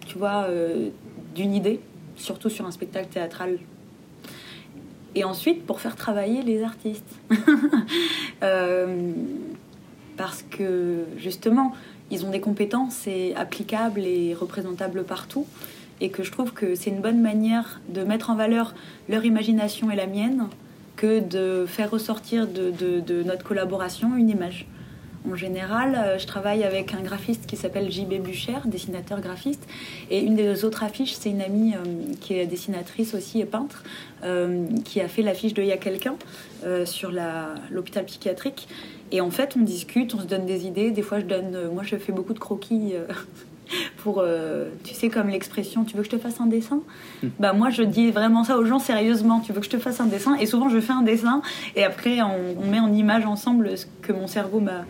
[0.06, 0.90] tu vois, euh,
[1.34, 1.80] d'une idée,
[2.16, 3.58] surtout sur un spectacle théâtral.
[5.16, 7.16] Et ensuite, pour faire travailler les artistes.
[8.44, 9.14] Euh,
[10.18, 11.74] parce que justement,
[12.12, 15.48] ils ont des compétences et applicables et représentables partout.
[16.02, 18.76] Et que je trouve que c'est une bonne manière de mettre en valeur
[19.08, 20.50] leur imagination et la mienne
[20.96, 24.68] que de faire ressortir de, notre collaboration une image.
[25.30, 29.68] En général, euh, je travaille avec un graphiste qui s'appelle JB Bucher, dessinateur graphiste.
[30.12, 33.84] Et une des autres affiches, c'est une amie euh, qui est dessinatrice aussi et peintre,
[34.24, 36.16] euh, qui a fait l'affiche de Il y a quelqu'un
[36.86, 37.12] sur
[37.70, 38.68] l'hôpital psychiatrique.
[39.12, 40.90] Et en fait, on discute, on se donne des idées.
[40.90, 41.70] Des fois, je donne.
[41.72, 42.94] moi, je fais beaucoup de croquis.
[43.72, 46.82] euh, pour, euh, tu sais, comme l'expression, tu veux que je te fasse un dessin
[47.40, 49.40] Bah moi, je dis vraiment ça aux gens sérieusement.
[49.40, 51.42] Tu veux que je te fasse un dessin Et souvent, je fais un dessin
[51.76, 54.86] et après, on, on met en image ensemble ce que mon cerveau m'a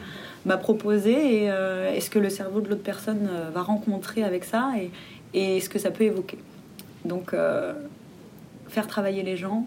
[0.45, 4.23] m'a proposé et, euh, et ce que le cerveau de l'autre personne euh, va rencontrer
[4.23, 4.91] avec ça et,
[5.33, 6.38] et ce que ça peut évoquer.
[7.03, 7.73] Donc, euh,
[8.67, 9.65] faire travailler les gens,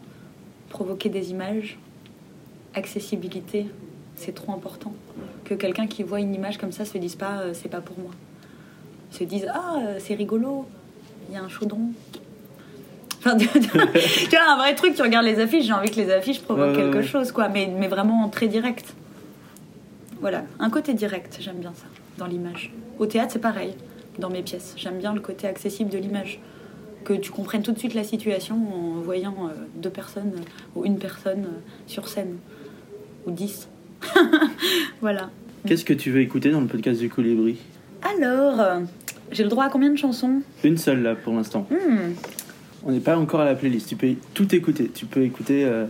[0.70, 1.78] provoquer des images,
[2.74, 3.66] accessibilité,
[4.16, 4.92] c'est trop important.
[5.44, 7.98] Que quelqu'un qui voit une image comme ça se dise pas euh, c'est pas pour
[7.98, 8.10] moi.
[9.10, 10.66] Se dise ah euh, c'est rigolo,
[11.28, 11.90] il y a un chaudron.
[13.18, 16.40] Enfin, tu vois, un vrai truc, tu regardes les affiches, j'ai envie que les affiches
[16.40, 17.02] provoquent Ouais, quelque ouais.
[17.02, 18.94] chose, quoi, mais, mais vraiment très direct.
[20.20, 22.72] Voilà, un côté direct, j'aime bien ça, dans l'image.
[22.98, 23.74] Au théâtre, c'est pareil,
[24.18, 24.74] dans mes pièces.
[24.76, 26.38] J'aime bien le côté accessible de l'image.
[27.04, 30.42] Que tu comprennes tout de suite la situation en voyant euh, deux personnes euh,
[30.74, 32.36] ou une personne euh, sur scène.
[33.26, 33.68] Ou dix.
[35.00, 35.30] voilà.
[35.66, 37.56] Qu'est-ce que tu veux écouter dans le podcast du Colibri?
[38.02, 38.82] Alors,
[39.32, 41.66] j'ai le droit à combien de chansons Une seule là pour l'instant.
[41.70, 42.12] Hmm,
[42.84, 43.88] On n'est pas encore à la playlist.
[43.88, 44.90] Tu peux tout écouter.
[44.94, 45.86] Tu peux écouter euh,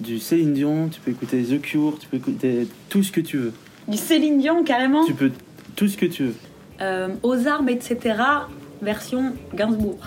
[0.00, 3.36] du Céline Dion, tu peux écouter The Cure, tu peux écouter tout ce que tu
[3.38, 3.52] veux.
[3.88, 5.04] Du Céline Dion, carrément.
[5.04, 5.30] Tu peux
[5.76, 6.34] tout ce que tu veux.
[6.80, 8.16] Euh, aux armes, etc.
[8.82, 9.98] Version Gainsbourg.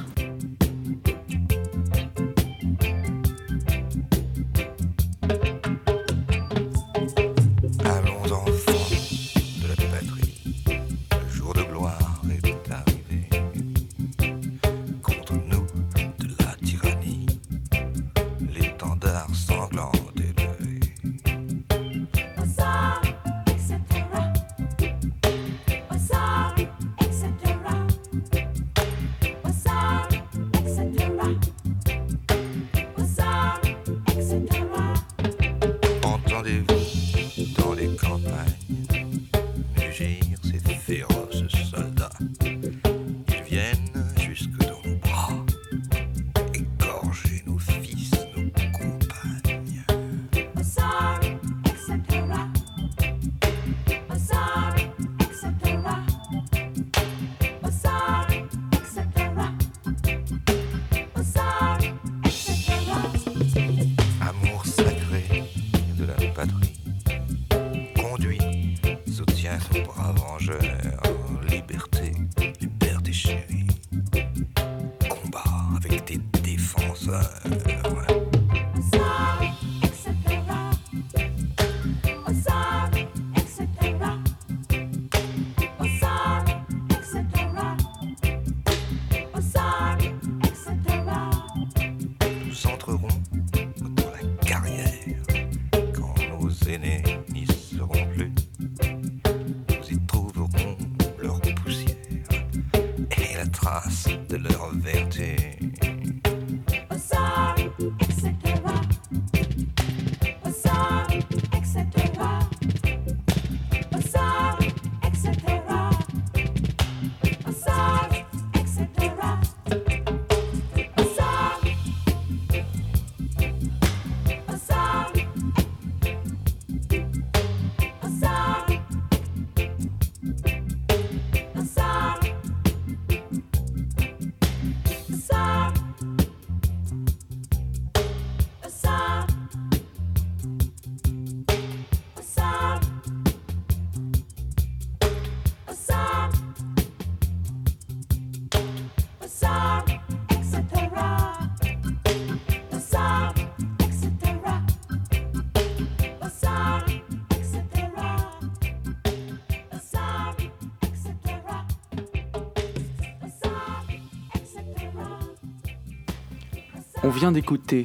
[167.18, 167.82] Vient d'écouter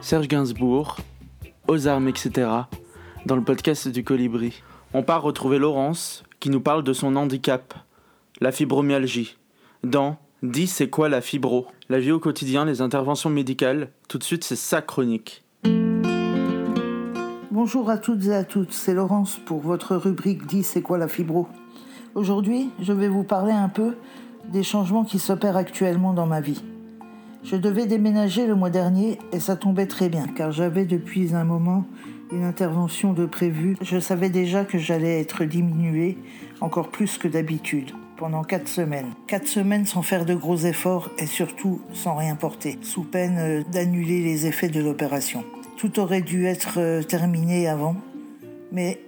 [0.00, 0.96] Serge Gainsbourg,
[1.68, 2.48] Aux armes, etc.
[3.26, 4.62] dans le podcast du Colibri.
[4.94, 7.74] On part retrouver Laurence qui nous parle de son handicap,
[8.40, 9.36] la fibromyalgie,
[9.84, 11.66] dans Dis c'est quoi la fibro?
[11.90, 15.44] La vie au quotidien, les interventions médicales, tout de suite c'est sa chronique.
[17.50, 21.08] Bonjour à toutes et à toutes, c'est Laurence pour votre rubrique Dis c'est quoi la
[21.08, 21.46] fibro?
[22.14, 23.96] Aujourd'hui, je vais vous parler un peu
[24.50, 26.62] des changements qui s'opèrent actuellement dans ma vie.
[27.48, 31.44] Je devais déménager le mois dernier et ça tombait très bien car j'avais depuis un
[31.44, 31.84] moment
[32.32, 33.76] une intervention de prévu.
[33.80, 36.18] Je savais déjà que j'allais être diminué
[36.60, 39.12] encore plus que d'habitude pendant quatre semaines.
[39.28, 43.62] Quatre semaines sans faire de gros efforts et surtout sans rien porter, sous peine euh,
[43.70, 45.44] d'annuler les effets de l'opération.
[45.76, 47.94] Tout aurait dû être euh, terminé avant,
[48.72, 49.00] mais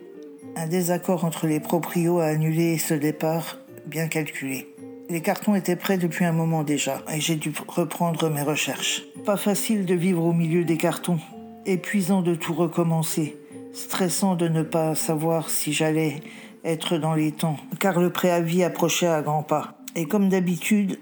[0.55, 4.68] un désaccord entre les proprios a annulé ce départ bien calculé.
[5.11, 9.05] Les cartons étaient prêts depuis un moment déjà et j'ai dû reprendre mes recherches.
[9.25, 11.19] Pas facile de vivre au milieu des cartons,
[11.65, 13.39] épuisant de tout recommencer,
[13.73, 16.21] stressant de ne pas savoir si j'allais
[16.63, 19.79] être dans les temps, car le préavis approchait à grands pas.
[19.97, 20.99] Et comme d'habitude,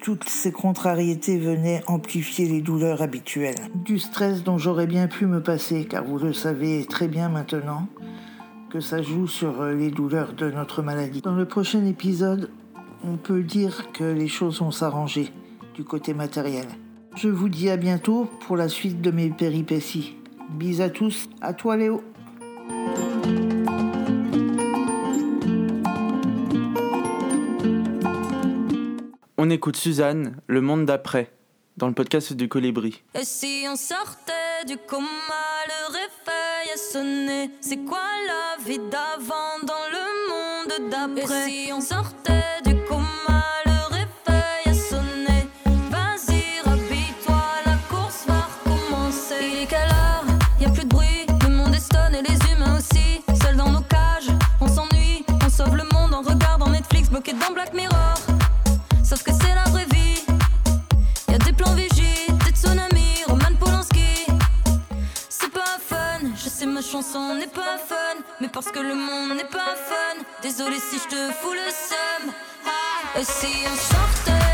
[0.00, 3.68] toutes ces contrariétés venaient amplifier les douleurs habituelles.
[3.74, 7.88] Du stress dont j'aurais bien pu me passer, car vous le savez très bien maintenant
[8.70, 11.20] que ça joue sur les douleurs de notre maladie.
[11.20, 12.50] Dans le prochain épisode,
[13.04, 15.32] on peut dire que les choses vont s'arranger
[15.74, 16.66] du côté matériel.
[17.14, 20.16] Je vous dis à bientôt pour la suite de mes péripéties.
[20.50, 22.02] Bis à tous, à toi Léo.
[29.36, 31.30] On écoute Suzanne, Le monde d'après,
[31.76, 33.02] dans le podcast du Colibri.
[33.14, 34.32] Et si on sortait
[34.66, 35.06] du coma,
[35.68, 41.48] le réveil a sonné C'est quoi la vie d'avant dans le monde d'après?
[41.48, 42.27] Et si on sortait
[57.54, 58.14] Black Mirror
[59.04, 60.22] Sauf que c'est la vraie vie.
[61.28, 64.26] Y a des plans vigie, des tsunamis, Roman Polanski.
[65.28, 69.36] C'est pas fun, je sais ma chanson n'est pas fun, mais parce que le monde
[69.36, 70.24] n'est pas fun.
[70.42, 72.32] Désolé si je te fous le seum.
[72.66, 73.18] Ah.
[73.18, 74.47] Et si on sortait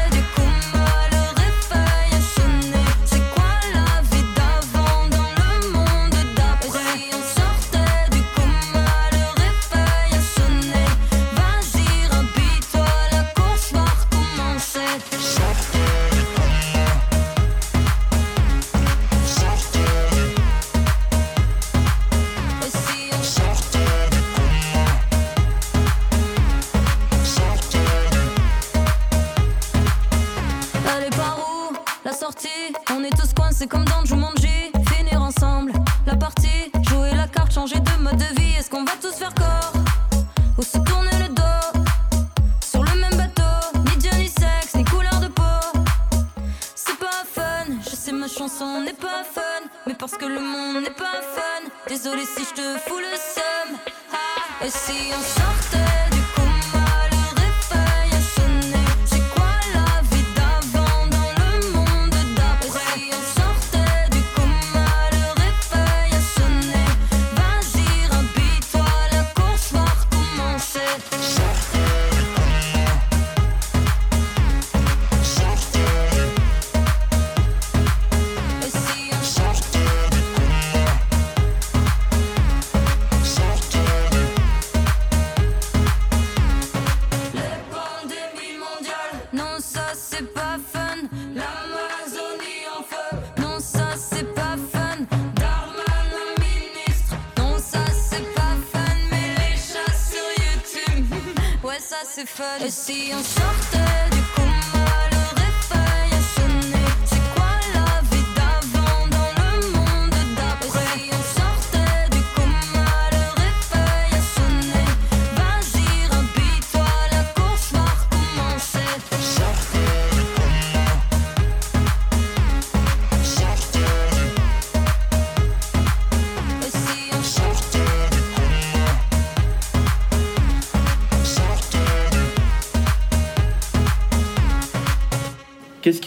[102.70, 103.33] c'est fun.
[103.33, 103.33] Et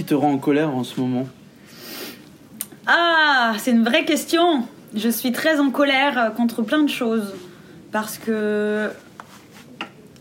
[0.08, 1.28] te rend en colère en ce moment
[2.88, 4.64] Ah, c'est une vraie question.
[4.96, 7.36] Je suis très en colère contre plein de choses.
[7.92, 8.90] Parce que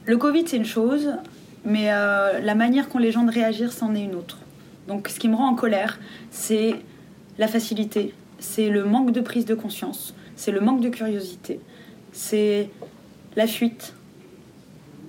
[0.04, 1.12] le Covid, c'est une chose,
[1.64, 4.38] mais euh, la manière qu'ont les gens de réagir, c'en est une autre.
[4.88, 5.98] Donc ce qui me rend en colère,
[6.30, 6.76] c'est
[7.38, 11.60] la facilité, c'est le manque de prise de conscience, c'est le manque de curiosité,
[12.12, 12.70] c'est
[13.34, 13.94] la fuite,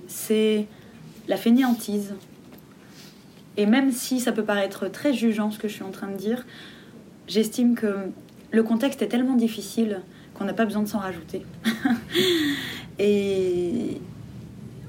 [0.08, 0.66] c'est
[1.28, 2.16] la fainéantise.
[3.58, 6.16] Et même si ça peut paraître très jugeant ce que je suis en train de
[6.16, 6.46] dire,
[7.28, 7.96] j'estime que
[8.52, 10.02] le contexte est tellement difficile
[10.36, 11.44] qu'on n'a pas besoin de s'en rajouter.
[13.00, 14.00] Et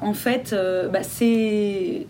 [0.00, 2.06] en fait, euh, bah, ces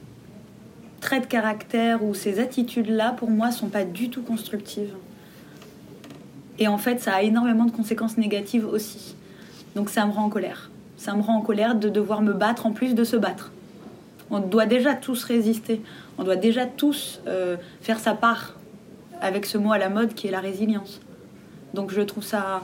[1.00, 4.94] traits de caractère ou ces attitudes-là, pour moi, sont pas du tout constructives.
[6.58, 9.14] Et en fait, ça a énormément de conséquences négatives aussi.
[9.76, 10.70] Donc ça me rend en colère.
[10.96, 13.52] Ça me rend en colère de devoir me battre en plus de se battre.
[14.30, 15.80] On doit déjà tous résister.
[16.18, 18.56] On doit déjà tous euh, faire sa part
[19.20, 21.00] avec ce mot à la mode qui est la résilience.
[21.74, 22.62] Donc je trouve ça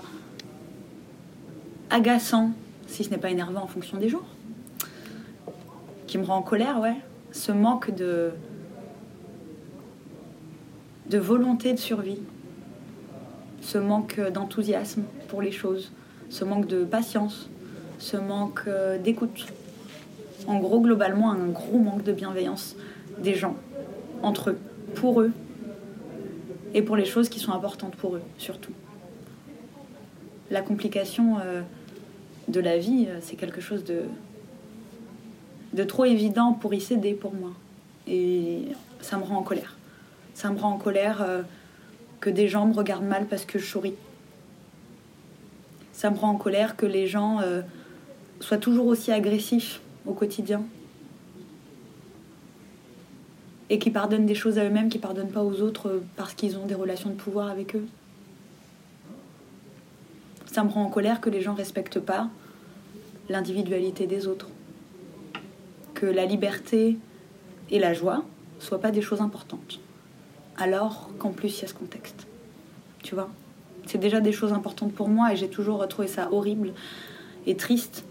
[1.90, 2.50] agaçant,
[2.88, 4.26] si ce n'est pas énervant en fonction des jours,
[6.08, 6.96] qui me rend en colère, ouais.
[7.30, 8.32] Ce manque de,
[11.12, 12.18] volonté de survie,
[13.60, 15.92] ce manque d'enthousiasme pour les choses,
[16.28, 17.48] ce manque de patience,
[17.98, 19.46] ce manque euh, d'écoute.
[20.46, 22.76] En gros, globalement, un gros manque de bienveillance
[23.18, 23.56] des gens,
[24.22, 24.58] entre eux,
[24.94, 25.32] pour eux,
[26.74, 28.72] et pour les choses qui sont importantes pour eux, surtout.
[30.50, 31.62] La complication euh,
[32.48, 34.04] de la vie, euh, c'est quelque chose de,
[35.84, 37.52] trop évident pour y céder pour moi.
[38.06, 38.62] Et
[39.00, 39.76] ça me rend en colère.
[40.34, 41.42] Ça me rend en colère euh,
[42.20, 43.94] que des gens me regardent mal parce que je souris.
[45.92, 47.38] Ça me rend en colère que les gens
[48.40, 50.64] soient toujours aussi agressifs au quotidien.
[53.70, 56.56] Et qui pardonnent des choses à eux-mêmes, qui pardonnent pas aux autres euh, parce qu'ils
[56.58, 57.86] ont des relations de pouvoir avec eux.
[60.46, 62.28] Ça me rend en colère que les gens respectent pas
[63.28, 64.48] l'individualité des autres.
[65.94, 66.98] Que la liberté
[67.70, 68.24] et la joie
[68.60, 69.80] soient pas des choses importantes.
[70.56, 72.26] Alors qu'en plus il y a ce contexte.
[73.02, 73.28] Tu vois?
[73.86, 76.72] C'est déjà des choses importantes pour moi et j'ai toujours trouvé ça horrible
[77.46, 78.04] et triste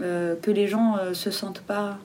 [0.00, 1.98] euh, que les gens euh, se sentent pas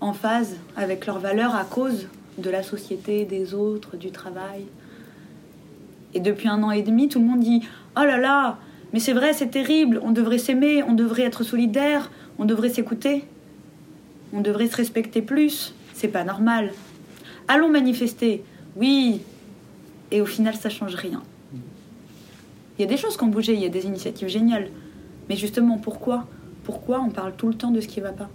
[0.00, 4.64] en phase avec leurs valeurs à cause de la société, des autres, du travail.
[6.14, 7.62] Et depuis un an et demi, tout le monde dit
[7.96, 8.58] Oh là là,
[8.92, 13.24] mais c'est vrai, c'est terrible, on devrait s'aimer, on devrait être solidaire, on devrait s'écouter,
[14.32, 16.72] on devrait se respecter plus, c'est pas normal.
[17.46, 18.42] Allons manifester,
[18.76, 19.20] oui,
[20.10, 21.22] et au final, ça change rien.
[22.78, 24.68] Il y a des choses qui ont bougé, il y a des initiatives géniales.
[25.28, 26.26] Mais justement, pourquoi?
[26.64, 28.30] Pourquoi on parle tout le temps de ce qui va pas?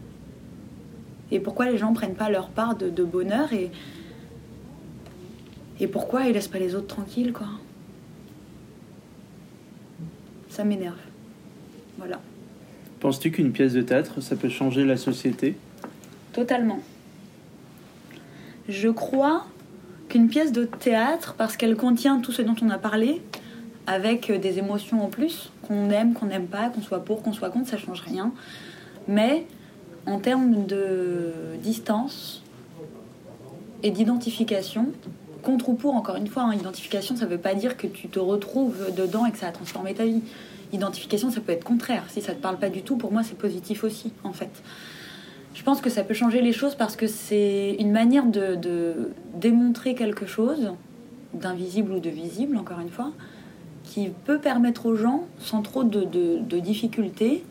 [1.31, 3.71] Et pourquoi les gens prennent pas leur part de, de bonheur et,
[5.79, 7.47] et pourquoi ils laissent pas les autres tranquilles, quoi
[10.49, 10.99] Ça m'énerve.
[11.97, 12.19] Voilà.
[12.99, 15.55] Penses-tu qu'une pièce de théâtre, ça peut changer la société?
[16.33, 16.79] Totalement.
[18.69, 19.45] Je crois
[20.09, 23.21] qu'une pièce de théâtre, parce qu'elle contient tout ce dont on a parlé,
[23.87, 27.49] avec des émotions en plus, qu'on aime, qu'on n'aime pas, qu'on soit pour, qu'on soit
[27.49, 28.33] contre, ça change rien.
[29.07, 29.45] Mais
[30.05, 32.41] en termes de distance
[33.83, 34.87] et d'identification,
[35.41, 38.19] contre ou pour, encore une fois, hein, identification, ça veut pas dire que tu te
[38.19, 40.21] retrouves dedans et que ça a transformé ta vie.
[40.73, 42.03] Identification, ça peut être contraire.
[42.09, 44.49] Si ça te parle pas du tout, pour moi, c'est positif aussi, en fait.
[45.53, 49.95] Je pense que ça peut changer les choses parce que c'est une manière de, démontrer
[49.95, 50.73] quelque chose,
[51.33, 53.11] d'invisible ou de visible, encore une fois,
[53.83, 57.43] qui peut permettre aux gens, sans trop de difficultés,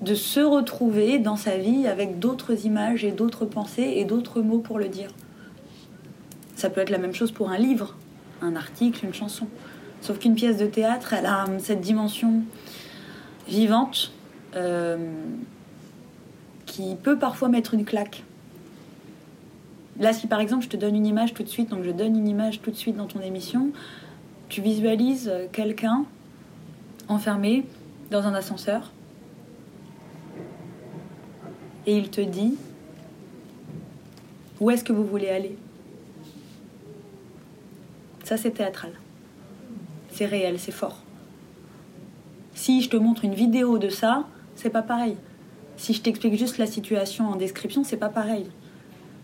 [0.00, 4.58] de se retrouver dans sa vie avec d'autres images et d'autres pensées et d'autres mots
[4.58, 5.10] pour le dire.
[6.56, 7.96] Ça peut être la même chose pour un livre,
[8.40, 9.46] un article, une chanson.
[10.00, 12.42] Sauf qu'une pièce de théâtre, elle a cette dimension
[13.46, 14.12] vivante
[14.56, 14.96] euh,
[16.64, 18.24] qui peut parfois mettre une claque.
[19.98, 22.16] Là, si par exemple je te donne une image tout de suite, donc je donne
[22.16, 23.70] une image tout de suite dans ton émission,
[24.48, 26.06] tu visualises quelqu'un
[27.08, 27.66] enfermé
[28.10, 28.92] dans un ascenseur
[31.86, 32.56] et il te dit
[34.60, 35.56] où est-ce que vous voulez aller?
[38.24, 38.92] Ça, c'est théâtral.
[40.12, 40.98] C'est réel, c'est fort.
[42.54, 45.16] Si je te montre une vidéo de ça, c'est pas pareil.
[45.78, 48.50] Si je t'explique juste la situation en description, c'est pas pareil.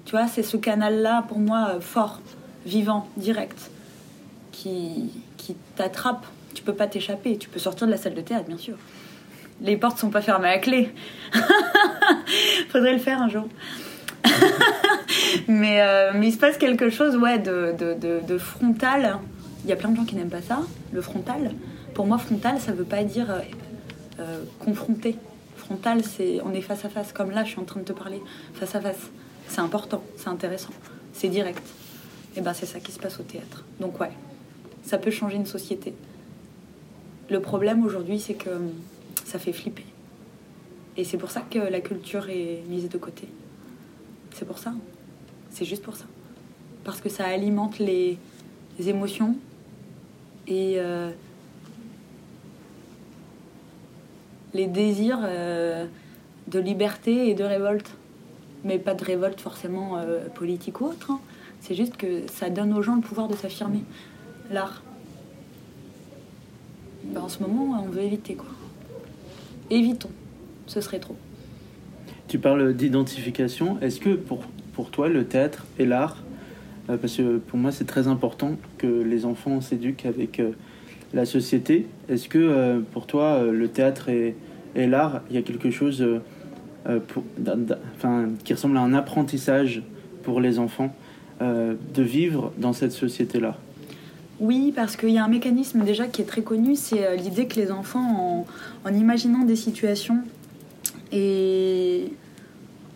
[0.06, 2.20] Tu vois, c'est ce canal-là pour moi euh, fort,
[2.64, 3.70] vivant, direct,
[4.52, 6.24] qui, qui t'attrape.
[6.54, 7.36] Tu peux pas t'échapper.
[7.36, 8.78] Tu peux sortir de la salle de théâtre, bien sûr.
[9.60, 10.94] Les portes sont pas fermées à clé.
[12.68, 13.48] Faudrait le faire un jour.
[15.48, 19.18] mais, euh, mais il se passe quelque chose ouais, de, de, de, frontal.
[19.64, 20.60] Il y a plein de gens qui n'aiment pas ça,
[20.92, 21.52] le frontal.
[21.94, 23.40] Pour moi, frontal, ça veut pas dire euh,
[24.20, 25.16] euh, confronter.
[25.56, 27.92] Frontal, c'est on est face à face, comme là, je suis en train de te
[27.92, 28.20] parler,
[28.54, 29.10] face à face.
[29.48, 30.72] c'est important, c'est intéressant,
[31.12, 31.62] c'est direct.
[32.36, 33.64] Et ben c'est ça qui se passe au théâtre.
[33.80, 34.10] Donc ouais,
[34.84, 35.94] ça peut changer une société.
[37.30, 38.50] Le problème aujourd'hui, c'est que
[39.24, 39.86] ça fait flipper.
[40.96, 43.28] Et c'est pour ça que la culture est mise de côté.
[44.34, 44.72] C'est pour ça.
[45.50, 46.06] C'est juste pour ça.
[46.84, 48.18] Parce que ça alimente les,
[48.78, 49.36] émotions
[50.46, 51.10] et euh,
[54.54, 55.86] les désirs euh,
[56.48, 57.90] de liberté et de révolte.
[58.64, 61.10] Mais pas de révolte forcément euh, politique ou autre.
[61.10, 61.20] hein.
[61.60, 63.82] C'est juste que ça donne aux gens le pouvoir de s'affirmer.
[64.50, 64.82] L'art.
[67.04, 68.48] Ben, en ce moment, on veut éviter quoi.
[69.70, 70.10] Évitons.
[70.66, 71.16] Ce serait trop.
[72.28, 73.78] Tu parles d'identification.
[73.80, 74.40] Est-ce que pour,
[74.72, 76.22] pour toi, le théâtre et l'art,
[76.90, 80.50] euh, parce que pour moi, c'est très important que les enfants s'éduquent avec euh,
[81.14, 84.34] la société, est-ce que euh, pour toi, le théâtre et,
[84.74, 86.04] et l'art, il y a quelque chose
[87.08, 87.24] pour-
[87.96, 89.82] enfin, qui ressemble à un apprentissage
[90.22, 90.94] pour les enfants
[91.40, 93.56] de vivre dans cette société-là?
[94.40, 97.56] Oui, parce qu'il y a un mécanisme déjà qui est très connu, c'est l'idée que
[97.58, 98.44] les enfants,
[98.84, 100.18] en, en imaginant des situations
[101.12, 102.12] et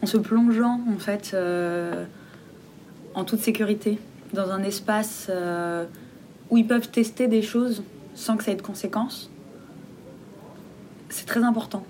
[0.03, 2.05] en se plongeant en fait euh,
[3.15, 3.99] en toute sécurité
[4.33, 5.85] dans un espace euh,
[6.51, 7.83] où ils peuvent tester des choses
[8.15, 9.31] sans que ça ait de conséquences,
[11.09, 11.85] c'est très important.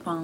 [0.00, 0.22] Enfin,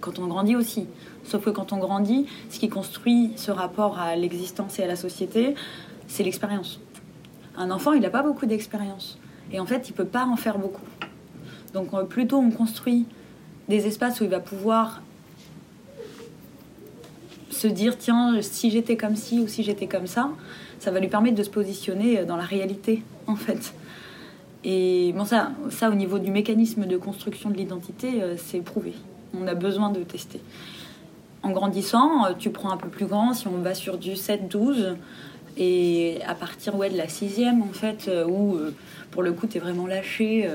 [0.00, 0.86] quand on grandit aussi.
[1.24, 4.96] Sauf que quand on grandit, ce qui construit ce rapport à l'existence et à la
[4.96, 5.54] société,
[6.08, 6.80] c'est l'expérience.
[7.56, 9.18] Un enfant, il n'a pas beaucoup d'expérience.
[9.52, 10.86] Et en fait, il peut pas en faire beaucoup.
[11.72, 13.06] Donc euh, plutôt on construit
[13.68, 15.02] des espaces où il va pouvoir
[17.50, 20.30] se dire, tiens, si j'étais comme ci ou si j'étais comme ça,
[20.78, 23.72] ça va lui permettre de se positionner dans la réalité, en fait.
[24.64, 25.52] Et bon, ça,
[25.90, 28.94] au niveau du mécanisme de construction de l'identité, euh, c'est prouvé.
[29.38, 30.40] On a besoin de tester.
[31.42, 34.94] En grandissant, euh, tu prends un peu plus grand, si on va sur du 7-12,
[35.56, 38.56] et à partir ouais, de la sixième, en fait, euh, où
[39.10, 40.48] pour le coup, tu es vraiment lâché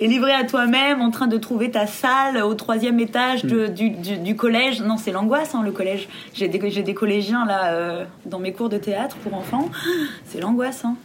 [0.00, 3.90] et livré à toi-même, en train de trouver ta salle au troisième étage de- du,
[3.90, 4.80] du- du collège.
[4.82, 6.08] Non, c'est l'angoisse, hein, le collège.
[6.34, 9.68] J'ai des, j'ai des collégiens là euh, dans mes cours de théâtre pour enfants.
[10.26, 10.84] C'est l'angoisse.
[10.84, 10.96] hein.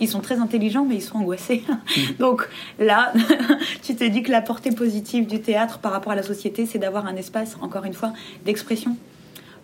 [0.00, 1.62] Ils sont très intelligents, mais ils sont angoissés.
[2.18, 2.48] Donc
[2.80, 3.12] là,
[3.82, 6.78] tu te dis que la portée positive du théâtre par rapport à la société, c'est
[6.80, 8.12] d'avoir un espace, encore une fois,
[8.44, 8.96] d'expression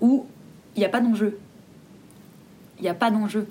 [0.00, 0.26] où
[0.76, 1.36] il n'y a pas d'enjeu.
[2.78, 3.46] Il n'y a pas d'enjeu.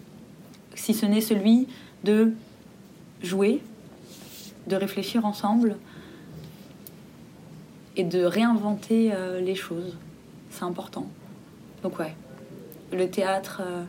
[0.73, 1.67] Si ce n'est celui
[2.05, 2.31] de
[3.21, 3.59] jouer,
[4.69, 5.75] de réfléchir ensemble
[7.97, 9.97] et de réinventer euh, les choses.
[10.51, 11.07] C'est important.
[11.83, 12.15] Donc ouais,
[12.93, 13.83] le théâtre, euh,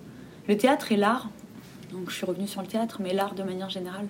[0.49, 1.31] le théâtre et l'art.
[1.93, 4.07] Donc je suis revenue sur le théâtre, mais l'art de manière générale,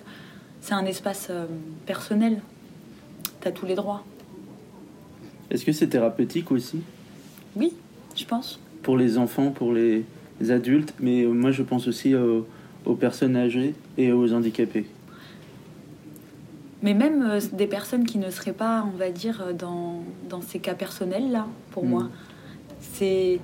[0.61, 1.45] c'est un espace euh,
[1.85, 2.41] personnel.
[3.41, 4.03] T'as tous les droits.
[5.49, 6.81] Est-ce que c'est thérapeutique aussi?
[7.55, 7.73] Oui,
[8.15, 8.59] je pense.
[8.83, 10.05] pour les enfants, pour les
[10.49, 12.47] adultes, mais moi je pense aussi aux,
[12.85, 14.85] aux personnes âgées et aux handicapés.
[16.83, 20.41] Mais même euh, des personnes qui ne seraient pas, on va dire, euh, dans, dans
[20.41, 21.89] ces cas personnels-là, pour Mm.
[21.89, 22.09] moi,
[22.79, 23.39] c'est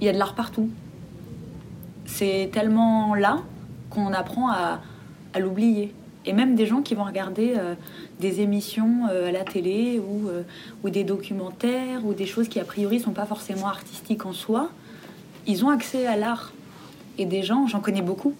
[0.00, 0.70] il y a de l'art partout.
[2.06, 3.42] C'est tellement là
[3.90, 4.80] qu'on apprend à,
[5.34, 5.94] à l'oublier.
[6.24, 7.74] Et même des gens qui vont regarder euh,
[8.18, 10.28] des émissions euh, à la télé ou,
[10.82, 14.70] ou des documentaires ou des choses qui a priori sont pas forcément artistiques en soi,
[15.46, 16.52] ils ont accès à l'art.
[17.18, 18.34] Et des gens, j'en connais beaucoup,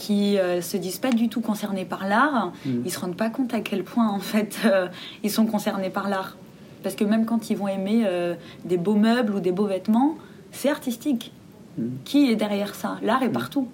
[0.00, 2.82] qui euh, se disent pas du tout concernés par l'art, Mhm.
[2.86, 4.88] ils se rendent pas compte à quel point en fait euh,
[5.22, 6.36] ils sont concernés par l'art.
[6.82, 8.34] Parce que même quand ils vont aimer euh,
[8.64, 10.16] des beaux meubles ou des beaux vêtements,
[10.52, 11.32] c'est artistique.
[11.76, 11.90] Mhm.
[12.06, 12.98] Qui est derrière ça?
[13.02, 13.68] L'art est partout,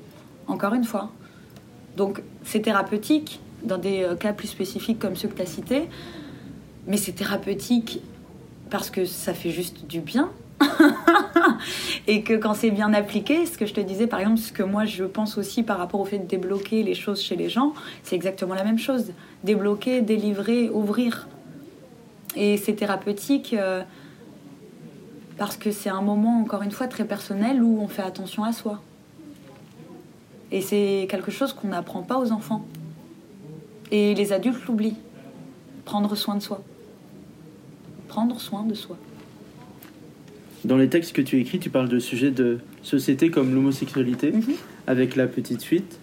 [0.49, 1.11] encore une fois.
[1.97, 5.89] Donc c'est thérapeutique dans des cas plus spécifiques comme ceux que tu as cités,
[6.89, 8.01] mais c'est thérapeutique
[8.69, 10.29] parce que ça fait juste du bien.
[12.07, 14.63] et que quand c'est bien appliqué, ce que je te disais par exemple, ce que
[14.63, 17.75] moi je pense aussi par rapport au fait de débloquer les choses chez les gens,
[18.03, 19.13] c'est exactement la même chose.
[19.45, 21.29] Débloquer, délivrer, ouvrir.
[22.37, 23.83] Et c'est thérapeutique euh,
[25.39, 28.53] parce que c'est un moment, encore une fois, très personnel où on fait attention à
[28.53, 28.81] soi.
[30.53, 32.65] Et c'est quelque chose qu'on n'apprend pas aux enfants.
[33.91, 34.97] Et les adultes l'oublient.
[35.85, 36.61] Prendre soin de soi.
[38.09, 38.97] Prendre soin de soi.
[40.67, 44.43] Dans les textes que tu écris, tu parles de sujets de société comme l'homosexualité, Mhm.
[44.89, 45.99] avec la petite fuite.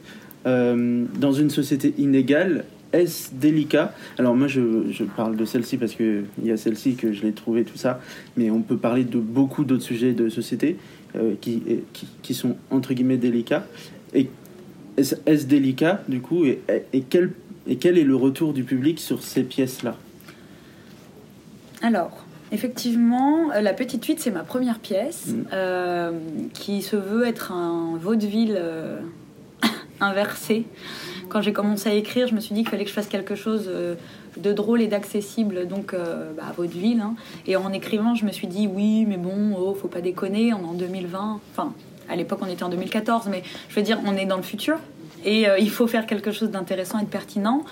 [0.46, 3.94] Euh, dans une société inégale, est-ce délicat?
[4.18, 7.34] Alors moi, je, je parle de celle-ci parce qu'il y a celle-ci que je l'ai
[7.34, 8.00] trouvée, tout ça,
[8.38, 10.78] mais on peut parler de beaucoup d'autres sujets de société
[11.18, 13.68] euh, qui, et- qui, qui sont entre guillemets délicats.
[14.14, 14.30] Et
[14.96, 16.62] est-ce délicat, du coup, et,
[16.94, 17.32] et, quel,
[17.68, 19.98] et quel est le retour du public sur ces pièces-là?
[21.82, 22.23] Alors,
[22.54, 25.44] Effectivement, euh, La Petite Fuite, c'est ma première pièce Mm.
[25.54, 26.12] euh,
[26.54, 29.00] qui se veut être un vaudeville euh,
[30.00, 30.66] inversé.
[31.30, 33.34] Quand j'ai commencé à écrire, je me suis dit qu'il fallait que je fasse quelque
[33.34, 33.96] chose euh,
[34.38, 37.02] de drôle et d'accessible, donc bah, vaudeville.
[37.02, 37.16] hein.
[37.48, 40.60] Et en écrivant, je me suis dit oui, mais bon, oh, faut pas déconner, on
[40.60, 41.40] est en 2020.
[41.52, 41.74] Enfin,
[42.10, 44.78] à l'époque, on était en 2014, mais je veux dire, on est dans le futur.
[45.26, 47.64] Et il faut faire quelque chose d'intéressant et de pertinent.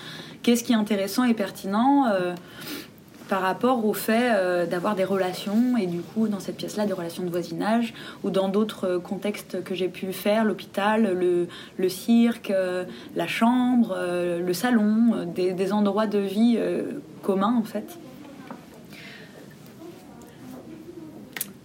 [0.42, 2.06] Qu'est-ce qui est intéressant et pertinent
[3.32, 6.92] par rapport au fait euh, d'avoir des relations et du coup dans cette pièce-là des
[6.92, 11.16] relations de voisinage ou dans d'autres euh, contextes que j'ai pu faire, l'hôpital,
[11.78, 12.84] le, cirque, euh,
[13.16, 13.96] la chambre,
[14.38, 16.58] le salon, des, des endroits de vie
[17.22, 17.96] communs en fait.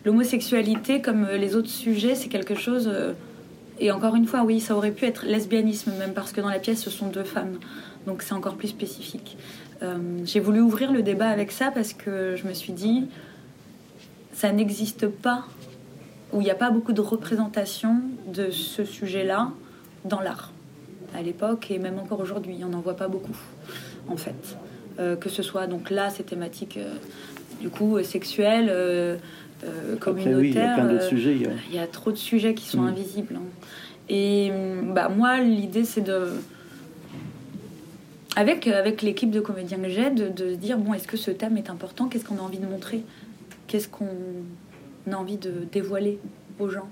[0.06, 2.90] L'homosexualité comme les autres sujets c'est quelque chose
[3.82, 6.60] et encore une fois oui ça aurait pu être lesbianisme même parce que dans la
[6.60, 7.58] pièce ce sont deux femmes
[8.06, 9.38] donc c'est encore plus spécifique.
[9.84, 13.08] Euh, j'ai voulu ouvrir le débat avec ça parce que je me suis dit,
[14.34, 15.46] ça n'existe pas,
[16.34, 17.98] ou il n'y a pas beaucoup de représentation
[18.34, 19.52] de ce sujet-là
[20.06, 20.52] dans l'art.
[21.16, 23.38] À l'époque et même encore aujourd'hui, on n'en voit pas beaucoup,
[24.10, 24.58] en fait.
[25.00, 26.96] Euh, que ce soit donc là, ces thématiques, euh,
[27.62, 29.18] du coup, sexuelles, euh,
[29.62, 30.76] Après, oui, il y a communautaires.
[30.76, 31.36] plein d'autres sujets.
[31.36, 32.88] il y a- il y a trop de sujets qui sont Mm.
[32.88, 33.36] invisibles.
[33.36, 33.42] hein.
[34.10, 34.52] Et
[34.94, 36.30] bah, moi, l'idée, c'est de.
[38.38, 41.58] Avec, avec l'équipe de comédiens que j'ai, de, de dire bon, est-ce que ce thème
[41.58, 42.08] est important?
[42.08, 43.04] Qu'est-ce qu'on a envie de montrer?
[43.66, 44.06] Qu'est-ce qu'on
[45.12, 46.20] a envie de dévoiler
[46.60, 46.88] aux gens?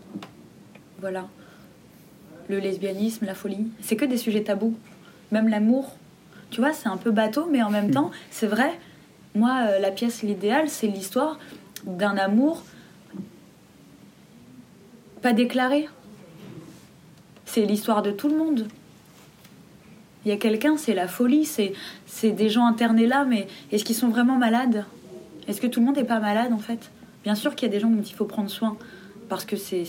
[1.01, 1.27] Voilà.
[2.49, 3.67] Le lesbianisme, la folie.
[3.81, 4.75] C'est que des sujets tabous.
[5.31, 5.95] Même l'amour.
[6.49, 8.79] Tu vois, c'est un peu bateau, mais en même temps, c'est vrai.
[9.35, 11.37] Moi, euh, la pièce, l'idéal, c'est l'histoire
[11.85, 12.63] d'un amour
[15.21, 15.89] pas déclaré.
[17.45, 18.67] C'est l'histoire de tout le monde.
[20.25, 21.73] Il y a quelqu'un, c'est la folie, c'est,
[22.31, 24.85] des gens internés là, mais est-ce qu'ils sont vraiment malades?
[25.47, 26.89] Est-ce que tout le monde n'est pas malade en fait?
[27.23, 28.75] Bien sûr qu'il y a des gens dont il faut prendre soin,
[29.29, 29.87] parce que c'est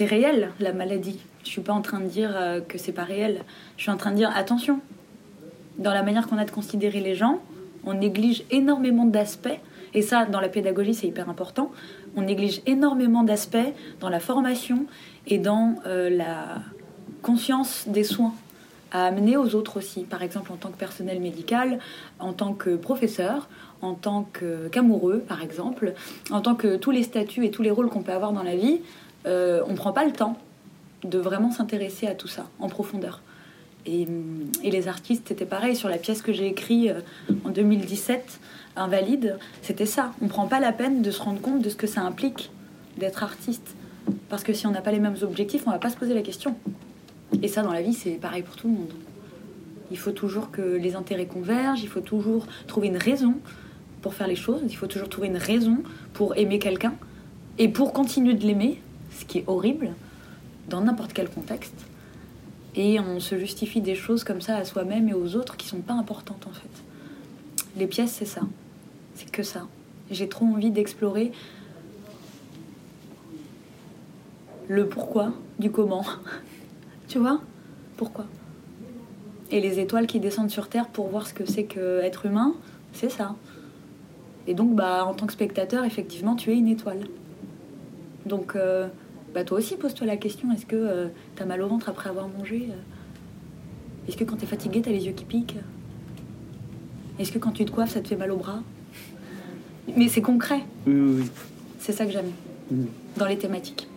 [0.00, 1.20] réel la maladie.
[1.44, 3.42] Je suis pas en train de dire euh, que c'est pas réel.
[3.76, 4.80] Je suis en train de dire attention.
[5.78, 7.40] Dans la manière qu'on a de considérer les gens,
[7.84, 9.60] on néglige énormément d'aspects,
[9.94, 11.70] et ça, dans la pédagogie, c'est hyper important.
[12.16, 13.56] On néglige énormément d'aspects
[14.00, 14.86] dans la formation
[15.26, 16.62] et dans euh, la
[17.22, 18.34] conscience des soins
[18.90, 20.02] à amener aux autres aussi.
[20.02, 21.78] Par exemple, en tant que personnel médical,
[22.18, 23.48] en tant que professeur,
[23.82, 24.28] en tant
[24.70, 25.94] qu'amoureux, par exemple,
[26.30, 28.56] en tant que tous les statuts et tous les rôles qu'on peut avoir dans la
[28.56, 28.80] vie,
[29.26, 30.38] euh, on ne prend pas le temps
[31.04, 33.20] de vraiment s'intéresser à tout ça en profondeur.
[33.86, 35.76] Et, hum, et les artistes, c'était pareil.
[35.76, 37.00] Sur la pièce que j'ai écrite euh,
[37.44, 38.40] en 2017,
[38.76, 40.12] Invalide, c'était ça.
[40.20, 42.50] On ne prend pas la peine de se rendre compte de ce que ça implique
[42.96, 43.74] d'être artiste.
[44.28, 46.14] Parce que si on n'a pas les mêmes objectifs, on ne va pas se poser
[46.14, 46.56] la question.
[47.42, 48.92] Et ça, dans la vie, c'est pareil pour tout le monde.
[49.90, 53.34] Il faut toujours que les intérêts convergent, il faut toujours trouver une raison
[54.02, 56.94] pour faire les choses, il faut toujours trouver une raison pour aimer quelqu'un
[57.58, 58.80] et pour continuer de l'aimer,
[59.18, 59.94] ce qui est horrible,
[60.68, 61.74] dans n'importe quel contexte.
[62.76, 65.80] Et on se justifie des choses comme ça à soi-même et aux autres qui sont
[65.80, 66.68] pas importantes en fait.
[67.76, 68.42] Les pièces, c'est ça.
[69.14, 69.66] C'est que ça.
[70.10, 71.32] J'ai trop envie d'explorer
[74.68, 76.04] le pourquoi du comment.
[77.08, 77.40] Tu vois?
[77.96, 78.26] Pourquoi?
[79.50, 82.54] Et les étoiles qui descendent sur Terre pour voir ce que c'est que être humain,
[82.92, 83.34] c'est ça.
[84.46, 87.00] Et donc, bah, en tant que spectateur, effectivement, tu es une étoile.
[88.26, 88.88] Donc, euh,
[89.34, 92.28] bah, toi aussi, pose-toi la question est-ce que euh, t'as mal au ventre après avoir
[92.28, 92.68] mangé
[94.06, 95.56] Est-ce que quand t'es fatigué, t'as les yeux qui piquent?
[97.18, 98.60] Est-ce que quand tu te coiffes, ça te fait mal au bras?
[99.96, 100.60] Mais c'est concret.
[100.86, 101.30] Oui, oui, oui.
[101.78, 102.30] C'est ça que j'aime
[102.70, 102.84] Mm.
[103.16, 103.88] dans les thématiques.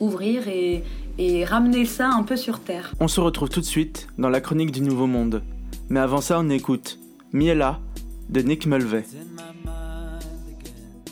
[0.00, 0.82] Ouvrir et,
[1.18, 2.94] et ramener ça un peu sur Terre.
[3.00, 5.42] On se retrouve tout de suite dans la chronique du Nouveau Monde.
[5.90, 6.98] Mais avant ça, on écoute
[7.32, 7.80] Miela
[8.28, 9.04] de Nick Mulvey.
[9.14, 11.02] in my mind again,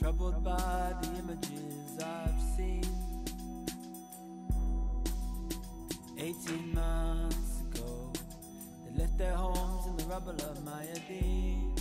[0.00, 2.82] troubled by the images I've seen.
[6.18, 8.12] 18 months ago,
[8.84, 11.76] they left their homes in the rubble of Mayadeen.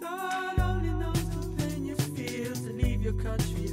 [0.00, 3.68] God only knows the pain you feel to leave your country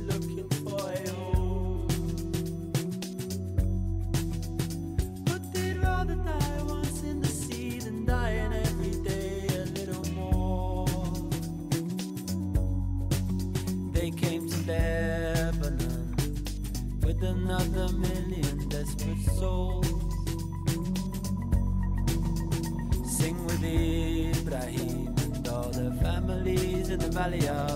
[27.35, 27.74] Italia.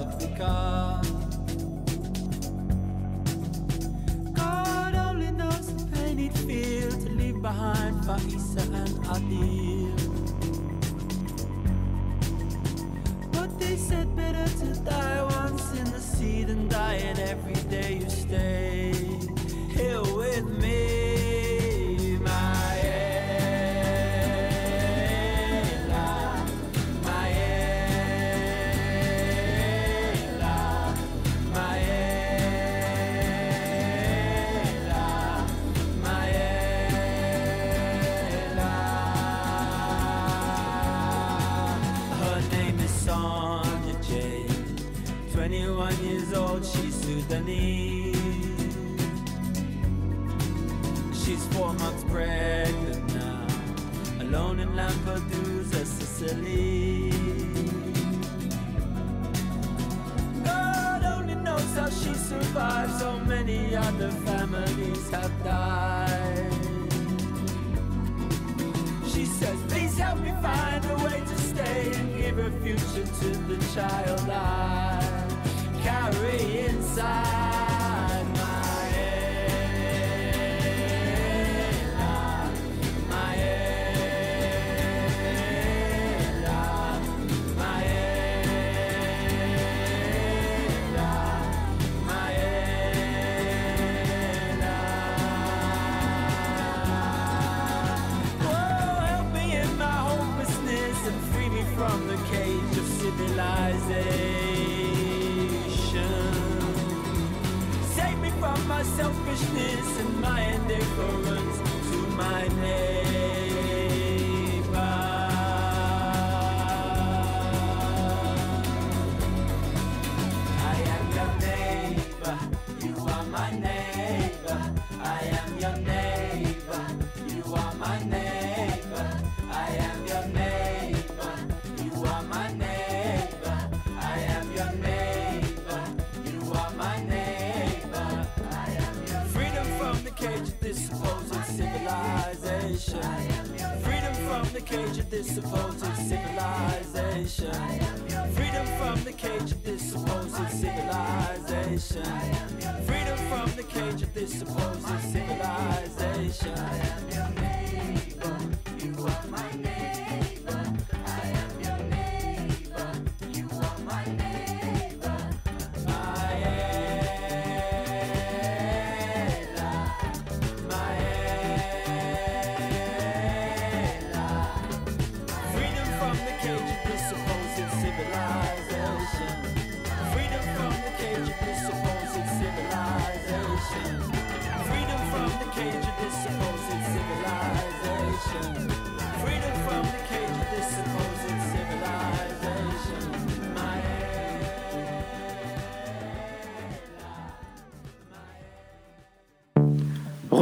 [154.40, 154.69] support.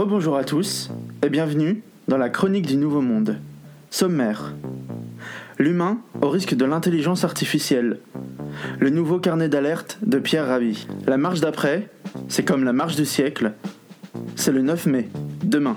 [0.08, 0.90] Rebonjour à tous
[1.22, 3.40] et bienvenue dans la chronique du Nouveau Monde.
[3.90, 4.54] Sommaire.
[5.60, 8.00] L'humain au risque de l'intelligence artificielle.
[8.80, 10.88] Le nouveau carnet d'alerte de Pierre Rabhi.
[11.08, 11.90] La marche d'après,
[12.30, 13.52] c'est comme la marche du siècle.
[14.38, 15.10] C'est le 9 mai,
[15.44, 15.76] demain.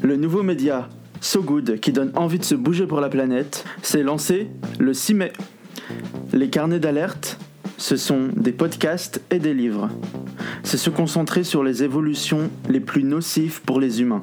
[0.00, 0.88] Le nouveau média
[1.20, 4.46] So Good qui donne envie de se bouger pour la planète s'est lancé
[4.78, 5.32] le 6 mai.
[6.32, 7.36] Les carnets d'alerte,
[7.78, 9.88] ce sont des podcasts et des livres.
[10.62, 14.22] C'est se concentrer sur les évolutions les plus nocives pour les humains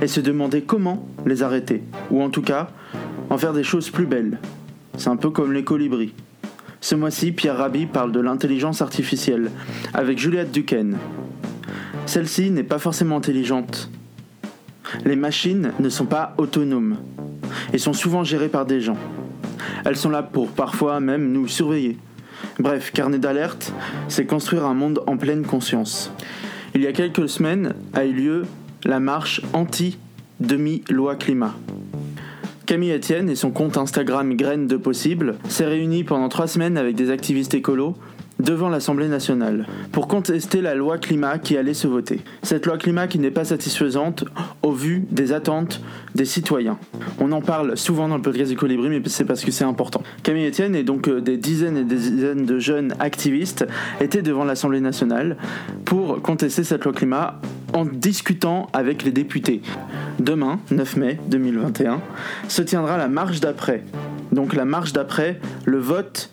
[0.00, 2.68] et se demander comment les arrêter, ou en tout cas
[3.30, 4.38] en faire des choses plus belles.
[4.96, 6.14] C'est un peu comme les colibris.
[6.80, 9.50] Ce mois-ci, Pierre Rabhi parle de l'intelligence artificielle
[9.92, 10.98] avec Juliette Duquesne.
[12.06, 13.90] Celle-ci n'est pas forcément intelligente.
[15.04, 16.98] Les machines ne sont pas autonomes
[17.72, 18.96] et sont souvent gérées par des gens.
[19.84, 21.98] Elles sont là pour parfois même nous surveiller.
[22.58, 23.72] Bref, carnet d'alerte,
[24.08, 26.10] c'est construire un monde en pleine conscience.
[26.74, 28.42] Il y a quelques semaines a eu lieu
[28.84, 31.54] la marche anti-demi-loi climat.
[32.66, 36.96] Camille Etienne et son compte Instagram Graines de Possible s'est réuni pendant trois semaines avec
[36.96, 37.96] des activistes écolos
[38.38, 42.20] devant l'Assemblée nationale pour contester la loi climat qui allait se voter.
[42.42, 44.24] Cette loi climat qui n'est pas satisfaisante
[44.62, 45.80] au vu des attentes
[46.14, 46.78] des citoyens.
[47.20, 50.02] On en parle souvent dans le podcast du mais c'est parce que c'est important.
[50.22, 53.66] Camille Etienne et donc euh, des dizaines et des dizaines de jeunes activistes
[54.00, 55.36] étaient devant l'Assemblée nationale
[55.84, 57.40] pour contester cette loi climat
[57.72, 59.62] en discutant avec les députés.
[60.18, 62.00] Demain, 9 mai 2021,
[62.48, 63.84] se tiendra la marche d'après.
[64.32, 66.30] Donc la marche d'après, le vote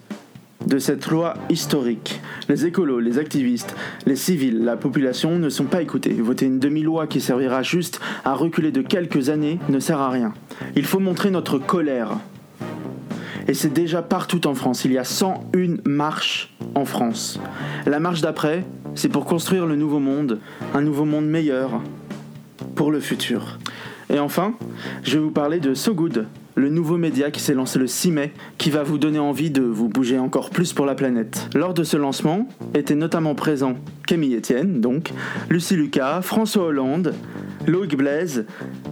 [0.68, 2.22] de cette loi historique.
[2.49, 6.14] Les écolos, les activistes, les civils, la population ne sont pas écoutés.
[6.14, 10.34] Voter une demi-loi qui servira juste à reculer de quelques années ne sert à rien.
[10.76, 12.18] Il faut montrer notre colère.
[13.47, 14.86] Et c'est déjà partout en France.
[14.86, 17.39] Il y a 101 marches en France.
[17.86, 20.39] La marche d'après, c'est pour construire le nouveau monde,
[20.74, 21.82] un nouveau monde meilleur
[22.76, 23.59] pour le futur.
[24.09, 24.53] Et enfin,
[25.03, 28.12] je vais vous parler de So Good, le nouveau média qui s'est lancé le 6
[28.12, 31.49] mai, qui va vous donner envie de vous bouger encore plus pour la planète.
[31.56, 33.76] Lors de ce lancement étaient notamment présents
[34.08, 35.12] Camille Etienne, donc,
[35.49, 37.14] Lucie Lucas, François Hollande,
[37.68, 38.45] Loïc Blaise,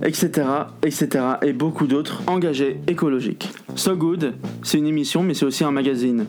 [0.03, 0.47] etc.,
[0.84, 3.49] etc., et beaucoup d'autres engagés écologiques.
[3.76, 4.34] So Good,
[4.64, 6.26] c'est une émission, mais c'est aussi un magazine.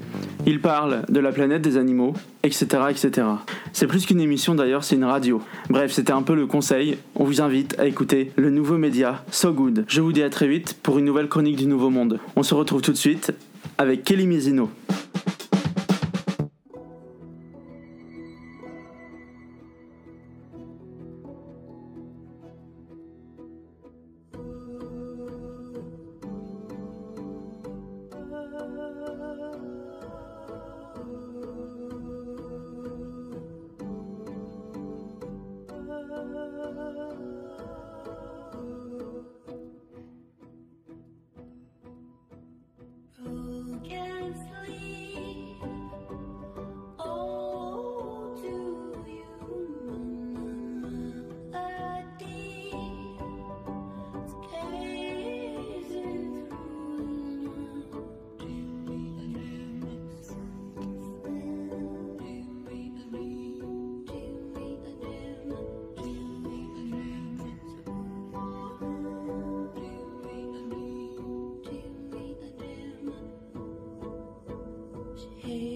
[0.47, 3.27] Il parle de la planète des animaux, etc., etc.
[3.73, 5.41] C'est plus qu'une émission d'ailleurs, c'est une radio.
[5.71, 6.99] Bref, c'était un peu le conseil.
[7.15, 9.85] On vous invite à écouter le nouveau média So Good.
[9.87, 12.21] Je vous dis à très vite pour une nouvelle chronique du Nouveau Monde.
[12.37, 13.33] On se retrouve tout de suite
[13.79, 14.71] avec Kelly Mizino.
[75.43, 75.72] change.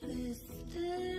[0.00, 1.09] Twisted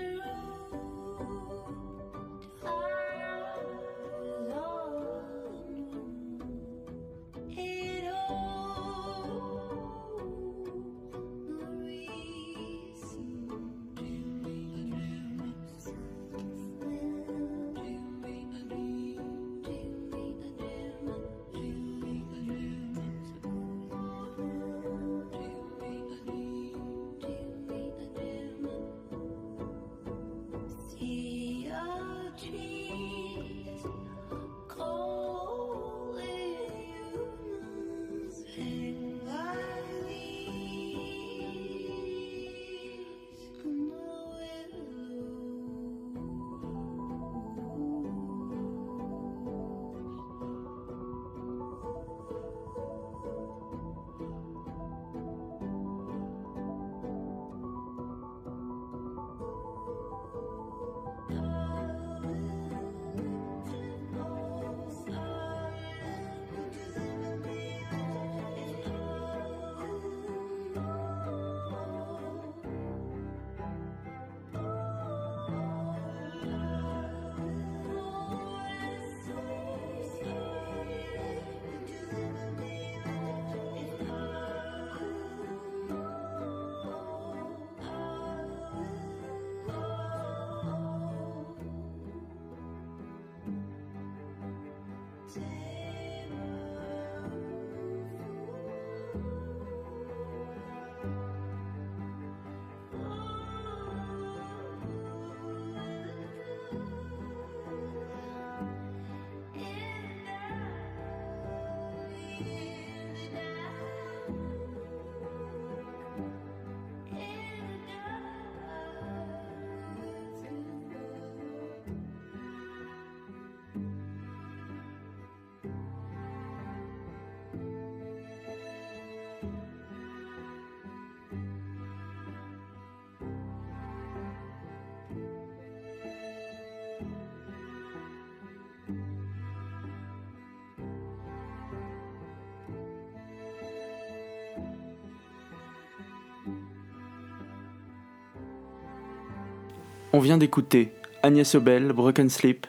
[150.14, 150.91] On vient d'écouter
[151.24, 152.68] Agnès Obel, Broken Sleep,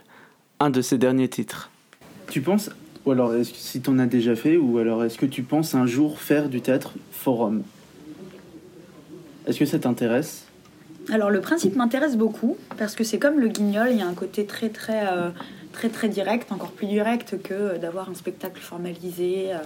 [0.61, 1.71] un de ses derniers titres.
[2.31, 2.71] Tu penses,
[3.05, 5.43] ou alors est-ce que- si tu en as déjà fait, ou alors est-ce que tu
[5.43, 7.63] penses un jour faire du théâtre forum?
[9.47, 10.47] Est-ce que ça t'intéresse?
[11.11, 14.15] Alors le principe m'intéresse beaucoup parce que c'est comme le guignol, il y a un
[14.15, 15.31] côté très très euh,
[15.73, 19.57] très très direct, encore plus direct que d'avoir un spectacle formalisé euh,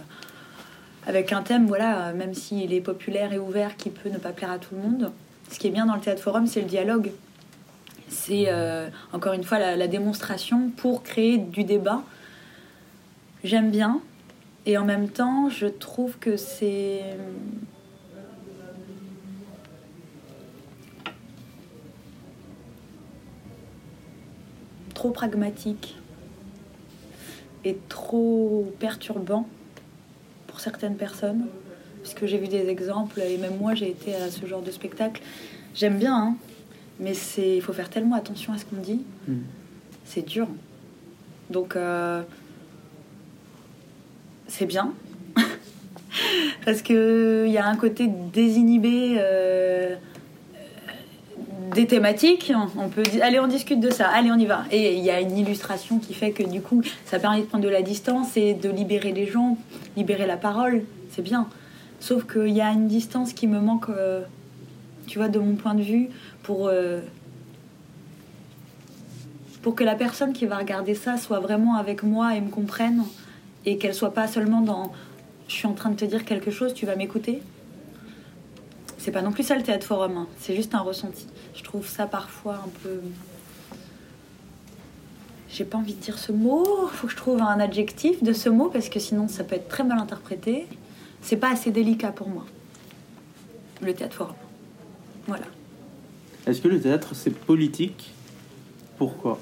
[1.06, 4.50] avec un thème, voilà, même s'il est populaire et ouvert, qui peut ne pas plaire
[4.50, 5.12] à tout le monde.
[5.52, 7.10] Ce qui est bien dans le théâtre forum, c'est le dialogue.
[8.26, 12.02] C'est euh, encore une fois la, la démonstration pour créer du débat.
[13.44, 14.00] J'aime bien
[14.64, 17.02] et en même temps, je trouve que c'est
[24.92, 25.94] trop pragmatique
[27.64, 29.46] et trop perturbant
[30.48, 31.46] pour certaines personnes.
[32.02, 35.22] Puisque j'ai vu des exemples, et même moi j'ai été à ce genre de spectacle.
[35.74, 36.36] J'aime bien, hein,
[37.00, 39.02] mais c'est il faut faire tellement attention à ce qu'on dit.
[39.28, 39.34] Mm.
[40.04, 40.48] C'est dur.
[41.50, 42.22] Donc, euh,
[44.48, 44.92] c'est bien.
[46.64, 49.96] Parce qu'il y a un côté désinhibé euh,
[51.74, 52.52] des thématiques.
[52.76, 54.64] On peut dire, allez, on discute de ça, allez, on y va.
[54.70, 57.64] Et il y a une illustration qui fait que du coup, ça permet de prendre
[57.64, 59.58] de la distance et de libérer les gens,
[59.96, 60.82] libérer la parole.
[61.10, 61.48] C'est bien.
[62.00, 64.22] Sauf qu'il y a une distance qui me manque, euh,
[65.06, 66.08] tu vois, de mon point de vue,
[66.46, 67.00] pour, euh,
[69.62, 73.02] pour que la personne qui va regarder ça soit vraiment avec moi et me comprenne.
[73.68, 74.92] Et qu'elle soit pas seulement dans
[75.48, 77.42] je suis en train de te dire quelque chose, tu vas m'écouter.
[78.98, 80.26] C'est pas non plus ça le théâtre forum, hein.
[80.38, 81.26] c'est juste un ressenti.
[81.54, 83.00] Je trouve ça parfois un peu.
[85.48, 88.48] J'ai pas envie de dire ce mot, faut que je trouve un adjectif de ce
[88.48, 90.66] mot parce que sinon ça peut être très mal interprété.
[91.22, 92.44] C'est pas assez délicat pour moi,
[93.82, 94.34] le théâtre forum.
[95.26, 95.46] Voilà.
[96.46, 98.12] Est-ce que le théâtre c'est politique?
[98.98, 99.40] Pourquoi?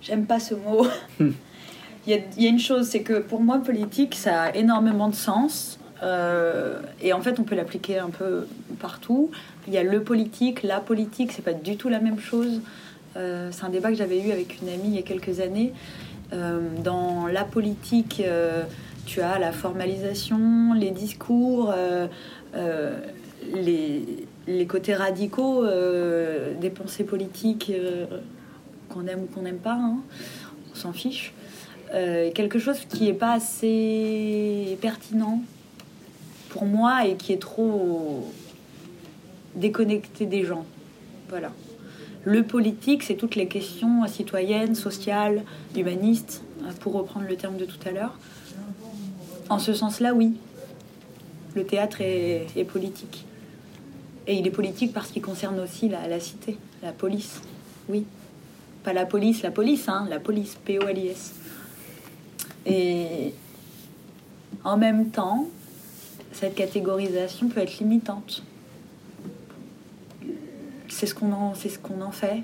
[0.00, 0.86] J'aime pas ce mot.
[1.20, 1.34] Il
[2.06, 2.14] y,
[2.46, 5.80] a, une chose, c'est que pour moi, politique, ça a énormément de sens.
[6.04, 8.46] Euh, et en fait, on peut l'appliquer un peu
[8.78, 9.32] partout.
[9.66, 12.60] Il y a le politique, la politique, c'est pas du tout la même chose.
[13.16, 15.72] Euh, c'est un débat que j'avais eu avec une amie il y a quelques années.
[16.32, 18.64] Euh, dans la politique, euh,
[19.04, 22.08] tu as la formalisation, les discours, euh,
[23.54, 25.64] les, les côtés radicaux
[26.60, 27.72] des pensées politiques
[28.88, 29.98] qu'on aime ou qu'on n'aime pas, hein.
[30.72, 31.32] on s'en fiche.
[31.92, 35.40] Quelque chose qui n'est pas assez pertinent
[36.48, 38.32] pour moi et qui est trop
[39.54, 40.64] déconnecté des gens.
[41.28, 41.52] Voilà.
[42.26, 45.44] Le politique, c'est toutes les questions citoyennes, sociales,
[45.76, 48.18] humanistes, euh, pour reprendre le terme de tout à l'heure.
[49.48, 50.34] En ce sens-là, oui.
[51.54, 53.24] Le théâtre est, politique.
[54.26, 57.42] Et il est politique parce qu'il concerne aussi la, la cité, la police.
[57.88, 58.04] Oui.
[58.82, 61.32] Pas la police, la police, hein, la police, P-O-L-I-S.
[62.66, 63.34] Et
[64.64, 65.46] en même temps,
[66.32, 68.42] cette catégorisation peut être limitante.
[70.96, 72.42] C'est ce qu'on en, c'est ce qu'on en fait.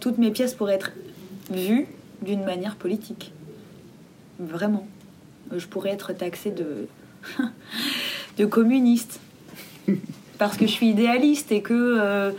[0.00, 0.90] Toutes mes pièces pourraient être
[1.48, 1.86] vues
[2.22, 3.30] d'une manière politique.
[4.40, 4.84] Vraiment.
[5.56, 6.88] Je pourrais être taxée de,
[8.36, 9.20] de communiste.
[10.38, 12.32] Parce que je suis idéaliste et que euh,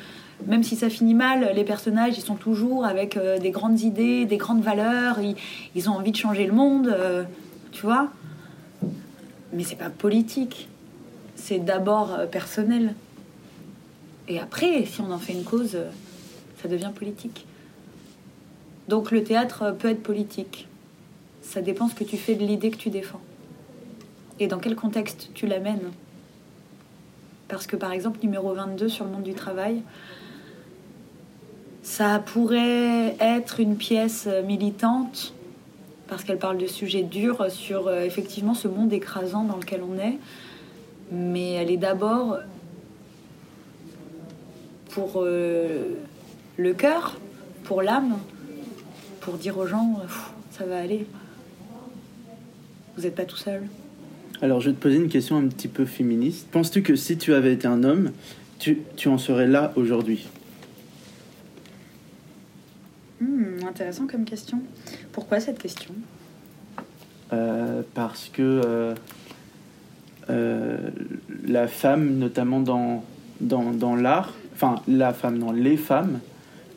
[0.46, 4.26] même si ça finit mal, les personnages ils sont toujours avec euh, des grandes idées,
[4.26, 5.38] des grandes valeurs, ils,
[5.74, 7.24] ils ont envie de changer le monde, euh,
[7.72, 8.10] tu vois.
[9.54, 10.68] Mais c'est pas politique.
[11.38, 12.94] C'est d'abord personnel.
[14.28, 15.90] Et après, si on en fait une cause, euh,
[16.62, 17.46] ça devient politique.
[18.88, 20.68] Donc le théâtre euh, peut être politique.
[21.42, 23.22] Ça dépend ce que tu fais de l'idée que tu défends.
[24.40, 25.92] Et dans quel contexte tu l'amènes.
[27.48, 29.84] Parce que par exemple, numéro 22 sur le monde du travail,
[31.84, 35.34] ça pourrait être une pièce euh, militante
[36.08, 40.20] parce qu'elle parle de sujets durs sur effectivement ce monde écrasant dans lequel on est.
[41.12, 42.38] Mais elle est d'abord
[44.96, 45.94] pour euh,
[46.56, 47.20] le cœur,
[47.66, 48.18] pour l'âme,
[49.20, 50.08] pour dire aux gens, euh,
[50.52, 51.06] ça va aller.
[52.96, 53.64] Vous n'êtes pas tout seul.
[54.42, 56.48] Alors je vais te poser une question un petit peu féministe.
[56.50, 58.12] Penses-tu que si tu avais été un homme,
[58.58, 60.30] tu, tu en serais là aujourd'hui?
[63.20, 64.62] Hmm, intéressant comme question.
[65.12, 65.94] Pourquoi cette question?
[67.34, 68.96] Euh, Parce que euh,
[70.30, 70.78] euh,
[71.46, 73.04] la femme, notamment dans,
[73.42, 76.20] dans, dans l'art, enfin la femme, non, les femmes,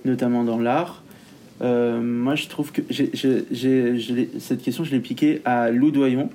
[0.05, 1.03] notamment dans l'art,
[1.61, 6.31] Euh, moi, je trouve que cette question, je l'ai piquée à Lou Doyon,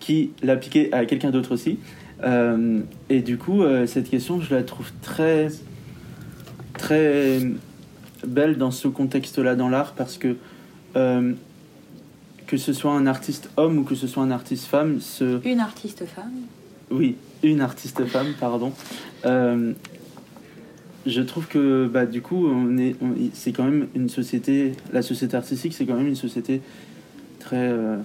[0.00, 1.78] qui l'a piquée à quelqu'un d'autre aussi.
[2.22, 5.48] Euh, et du coup, euh, cette question, je la trouve très,
[6.74, 7.40] très
[8.26, 10.36] belle dans ce contexte-là dans l'art, parce que
[12.46, 15.60] que ce soit un artiste homme ou que ce soit un artiste femme, ce, Une
[15.60, 16.32] artiste femme.
[16.90, 18.72] oui, une artiste femme, pardon.
[21.08, 22.94] Je trouve que bah, du coup, on est,
[23.32, 26.60] c'est quand même une société, la société artistique, c'est quand même une société
[27.40, 27.96] très euh,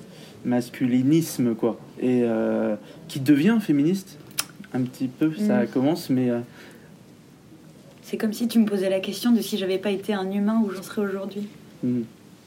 [0.45, 2.75] masculinisme, quoi, et euh,
[3.09, 4.17] qui devient féministe
[4.73, 5.33] un petit peu.
[5.35, 5.67] Ça Mm.
[5.67, 6.39] commence, mais euh,
[8.03, 10.61] C'est comme si tu me posais la question de si j'avais pas été un humain
[10.65, 11.47] où j'en serais aujourd'hui.
[11.83, 12.01] mm,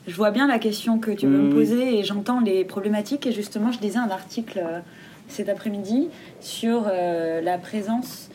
[0.09, 3.27] Je vois bien la question que tu veux me poser et j'entends les problématiques.
[3.27, 4.81] Et justement, je lisais un article euh,
[5.29, 6.09] cet après-midi
[6.41, 8.31] sur la présence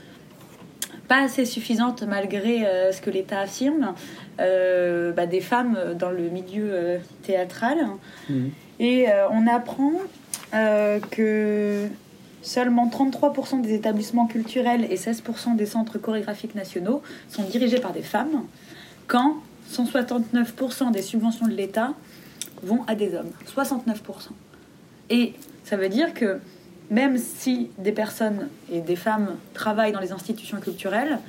[1.11, 3.95] pas assez suffisante malgré euh, ce que l'État affirme
[4.39, 7.79] euh, bah, des femmes dans le milieu euh, théâtral.
[8.29, 8.47] mm,
[8.79, 9.91] Et on apprend
[11.11, 11.87] que
[12.41, 18.03] seulement 33% des établissements culturels et 16% des centres chorégraphiques nationaux sont dirigés par des
[18.03, 18.45] femmes,
[19.07, 19.35] quand
[19.69, 21.93] 169% des subventions de l'État
[22.63, 23.31] vont à des hommes.
[23.53, 23.97] 69%.
[25.09, 25.33] Et
[25.65, 26.39] ça veut dire que
[26.91, 31.19] même si des personnes et des femmes travaillent dans les institutions culturelles,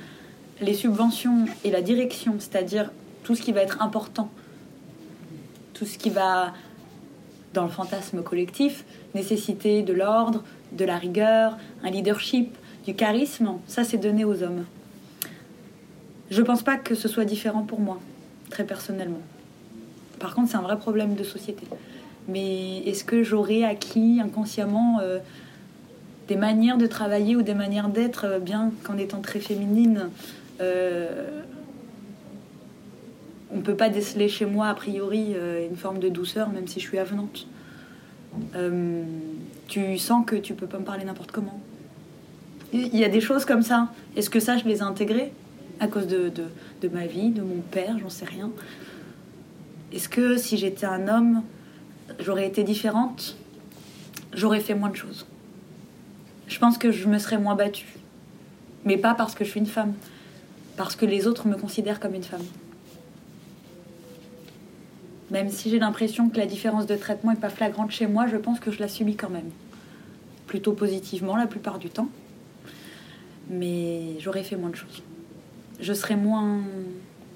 [0.61, 2.91] les subventions et la direction, c'est-à-dire
[3.23, 4.29] tout ce qui va être important,
[5.73, 6.53] tout ce qui va
[7.53, 8.83] dans le fantasme collectif,
[9.15, 10.43] nécessiter de l'ordre,
[10.73, 12.55] de la rigueur, un leadership,
[12.85, 14.65] du charisme, ça c'est donné aux hommes.
[16.29, 18.01] Je pense pas que ce soit différent pour moi,
[18.49, 19.21] très personnellement.
[20.19, 21.65] Par contre, c'est un vrai problème de société.
[22.27, 25.19] Mais est-ce que j'aurais acquis inconsciemment euh,
[26.27, 30.09] des manières de travailler ou des manières d'être, euh, bien qu'en étant très féminine
[30.61, 31.41] euh,
[33.51, 36.79] on peut pas déceler chez moi a priori euh, une forme de douceur, même si
[36.79, 37.47] je suis avenante.
[39.67, 41.59] Tu sens que tu peux pas me parler n'importe comment.
[42.73, 43.89] Il y a des choses comme ça.
[44.15, 45.31] Est-ce que ça, je les ai intégrées
[45.79, 46.31] à cause de
[46.91, 48.49] ma vie, de mon père, j'en sais rien.
[49.93, 51.43] Est-ce que si j'étais un homme,
[52.19, 53.37] j'aurais été différente?
[54.33, 55.27] J'aurais fait moins de choses.
[56.47, 57.95] Je pense que je me serais moins battue.
[58.85, 59.93] Mais pas parce que je suis une femme,
[60.75, 62.43] parce que les autres me considèrent comme une femme.
[65.31, 68.37] Même si j'ai l'impression que la différence de traitement est pas flagrante chez moi, je
[68.37, 69.49] pense que je la subis quand même.
[70.47, 72.09] Plutôt positivement la plupart du temps.
[73.49, 75.01] Mais j'aurais fait moins de choses.
[75.79, 76.59] Je serais moins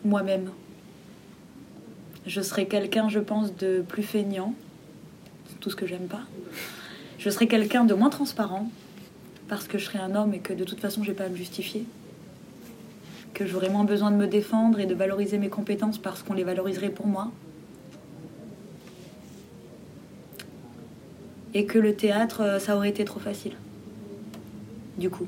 [0.06, 0.52] moi-même.
[2.26, 4.54] Je serais quelqu'un, je pense, de plus feignant.
[5.50, 6.22] C'est tout ce que j'aime pas.
[7.18, 8.70] Je serais quelqu'un de moins transparent.
[9.48, 11.36] Parce que je serais un homme et que de toute façon, j'ai pas à me
[11.36, 11.86] justifier.
[13.34, 16.44] Que j'aurais moins besoin de me défendre et de valoriser mes compétences parce qu'on les
[16.44, 17.32] valoriserait pour moi.
[21.58, 23.54] et que le théâtre, euh, ça aurait été trop facile.
[24.98, 25.26] Du coup.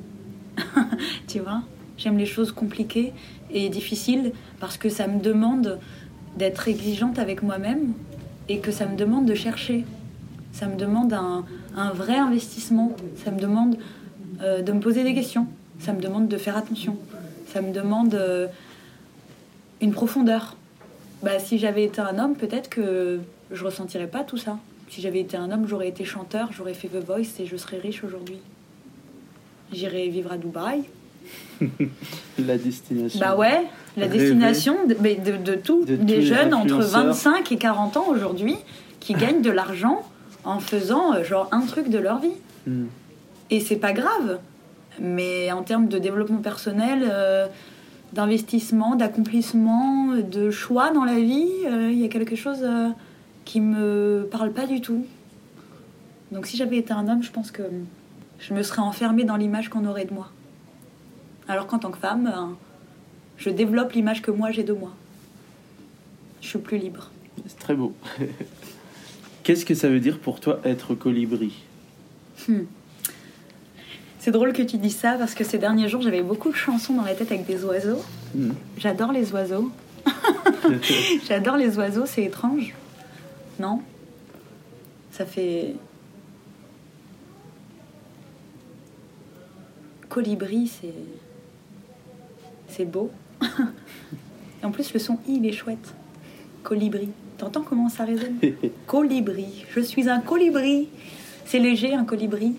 [1.28, 1.64] tu vois
[1.98, 3.14] J'aime les choses compliquées
[3.52, 5.80] et difficiles parce que ça me demande
[6.38, 7.94] d'être exigeante avec moi-même
[8.48, 9.86] et que ça me demande de chercher.
[10.52, 12.96] Ça me demande un, un vrai investissement.
[13.24, 13.78] Ça me demande
[14.42, 15.48] euh, de me poser des questions.
[15.80, 16.98] Ça me demande de faire attention.
[17.48, 18.48] Ça me demande euh,
[19.82, 20.56] une profondeur.
[21.24, 23.20] Bah, si j'avais été un homme, peut-être que
[23.52, 24.58] je ressentirais pas tout ça.
[24.90, 27.78] Si j'avais été un homme, j'aurais été chanteur, j'aurais fait The Voice et je serais
[27.78, 28.40] riche aujourd'hui.
[29.72, 30.84] J'irais vivre à Dubaï.
[32.40, 33.20] la destination.
[33.20, 33.66] Bah ouais,
[33.98, 34.18] la Rêver.
[34.18, 37.06] destination de, mais de, de tous De tous les les jeunes entre influenceurs.
[37.06, 38.56] 25 et 40 ans aujourd'hui
[39.00, 40.02] qui gagnent de l'argent
[40.44, 42.32] en faisant euh, genre un truc de leur vie.
[42.66, 42.86] Mm.
[43.50, 44.40] Et c'est pas grave.
[45.00, 47.48] Mais en termes de développement personnel, euh,
[48.14, 52.90] d'investissement, d'accomplissement, de choix dans la vie, euh, il y a quelque chose euh,
[53.46, 55.06] qui me parle pas du tout.
[56.32, 57.64] Donc si j'avais été un homme, je pense que
[58.40, 60.32] je me serais enfermée dans l'image qu'on aurait de moi.
[61.48, 62.54] Alors qu'en tant que femme, euh,
[63.38, 64.92] je développe l'image que moi j'ai de moi.
[66.42, 67.12] Je suis plus libre.
[67.46, 67.94] C'est très beau.
[69.44, 71.54] Qu'est-ce que ça veut dire pour toi être colibri?
[74.20, 76.94] C'est drôle que tu dises ça parce que ces derniers jours, j'avais beaucoup de chansons
[76.94, 78.04] dans la tête avec des oiseaux.
[78.36, 78.52] Mm.
[78.78, 79.72] J'adore les oiseaux.
[81.28, 82.74] J'adore les oiseaux, c'est étrange.
[83.60, 83.82] Non?
[85.12, 85.76] Ça fait.
[90.10, 90.94] Colibri, c'est.
[92.68, 93.12] C'est beau.
[94.62, 95.94] Et en plus, le son I, il est chouette.
[96.64, 97.10] Colibri.
[97.38, 98.38] T'entends comment ça résonne?
[98.86, 99.66] Colibri.
[99.74, 100.90] Je suis un colibri.
[101.46, 102.56] C'est léger, un colibri.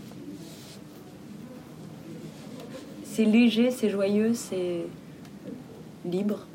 [3.21, 4.87] C'est léger, c'est joyeux, c'est
[6.07, 6.47] libre.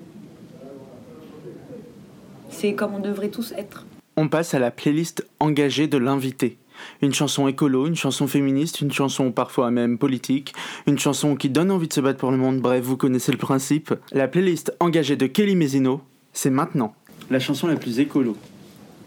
[2.49, 3.85] c'est comme on devrait tous être.
[4.17, 6.57] On passe à la playlist engagée de l'invité.
[7.03, 10.55] Une chanson écolo, une chanson féministe, une chanson parfois même politique,
[10.87, 13.37] une chanson qui donne envie de se battre pour le monde, bref, vous connaissez le
[13.37, 13.93] principe.
[14.11, 16.01] La playlist engagée de Kelly Mesino,
[16.33, 16.95] c'est maintenant.
[17.29, 18.35] La chanson la plus écolo.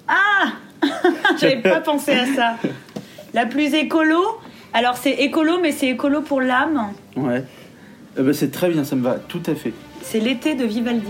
[0.06, 0.52] Ah
[1.40, 2.56] J'avais pas pensé à ça.
[3.34, 4.22] La plus écolo,
[4.78, 6.92] alors c'est écolo, mais c'est écolo pour l'âme.
[7.16, 7.42] Ouais.
[8.16, 9.72] Eh ben, c'est très bien, ça me va tout à fait.
[10.02, 11.04] C'est l'été de Vivaldi.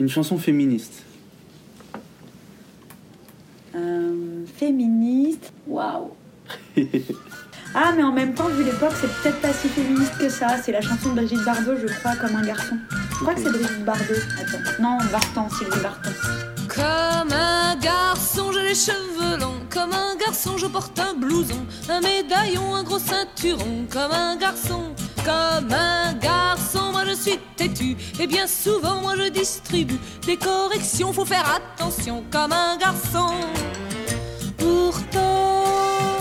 [0.00, 1.04] Une chanson féministe.
[4.60, 5.52] Féministe.
[5.66, 6.10] Waouh
[7.72, 10.56] Ah, mais en même temps, vu l'époque, c'est peut-être pas si féministe que ça.
[10.60, 12.76] C'est la chanson de Brigitte Bardot, je crois, comme un garçon.
[13.12, 14.20] Je crois que c'est Brigitte Bardot.
[14.40, 14.82] Attends.
[14.82, 16.10] Non, Barton, Sylvie Barton.
[16.68, 19.60] Comme un garçon, j'ai les cheveux longs.
[19.70, 23.86] Comme un garçon, je porte un blouson, un médaillon, un gros ceinturon.
[23.88, 24.82] Comme un garçon,
[25.24, 27.96] comme un garçon, moi je suis têtu.
[28.18, 31.12] Et bien souvent, moi je distribue des corrections.
[31.12, 33.30] Faut faire attention, comme un garçon.
[34.60, 36.14] Pourtant,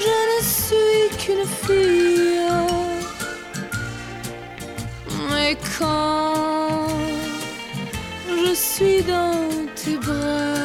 [0.00, 2.40] je ne suis qu'une fille.
[5.30, 6.88] Mais quand
[8.28, 10.56] je suis dans tes bras.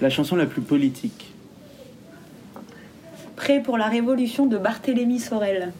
[0.00, 1.32] La chanson la plus politique.
[3.36, 5.72] Prêt pour la révolution de Barthélemy Sorel.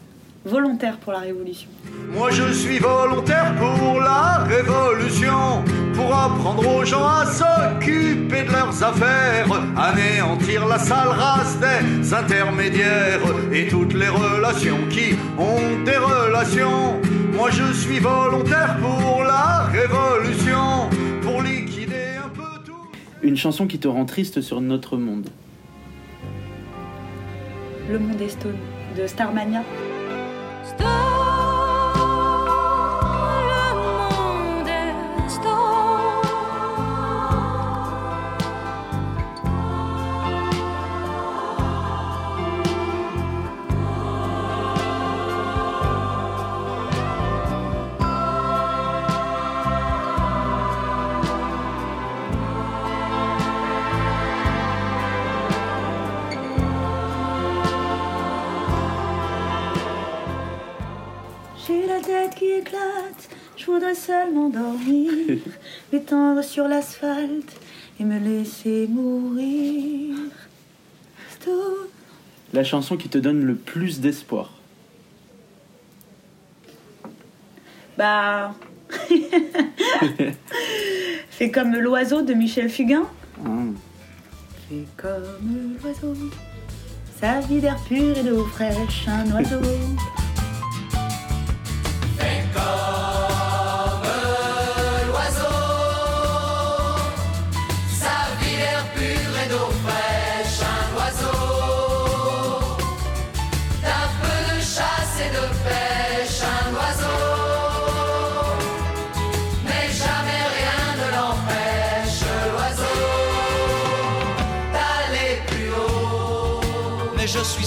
[0.45, 1.69] Volontaire pour la révolution.
[2.11, 5.63] Moi je suis volontaire pour la révolution,
[5.93, 9.47] pour apprendre aux gens à s'occuper de leurs affaires,
[9.77, 13.21] anéantir la sale race des intermédiaires
[13.51, 16.99] et toutes les relations qui ont des relations.
[17.33, 20.89] Moi je suis volontaire pour la révolution,
[21.21, 22.89] pour liquider un peu tout.
[23.21, 25.29] Une chanson qui te rend triste sur notre monde.
[27.89, 28.57] Le monde est stone
[28.97, 29.61] de Starmania.
[64.49, 65.11] Voudrais seulement dormir,
[65.93, 67.59] m'étendre sur l'asphalte
[67.99, 70.17] et me laisser mourir.
[72.53, 74.53] La chanson qui te donne le plus d'espoir.
[77.97, 78.53] Bah.
[81.29, 83.07] Fais comme l'oiseau de Michel Fugain.
[84.69, 86.15] Fais comme l'oiseau,
[87.19, 89.59] sa vie d'air pur et d'eau fraîche, un oiseau.
[92.19, 93.32] je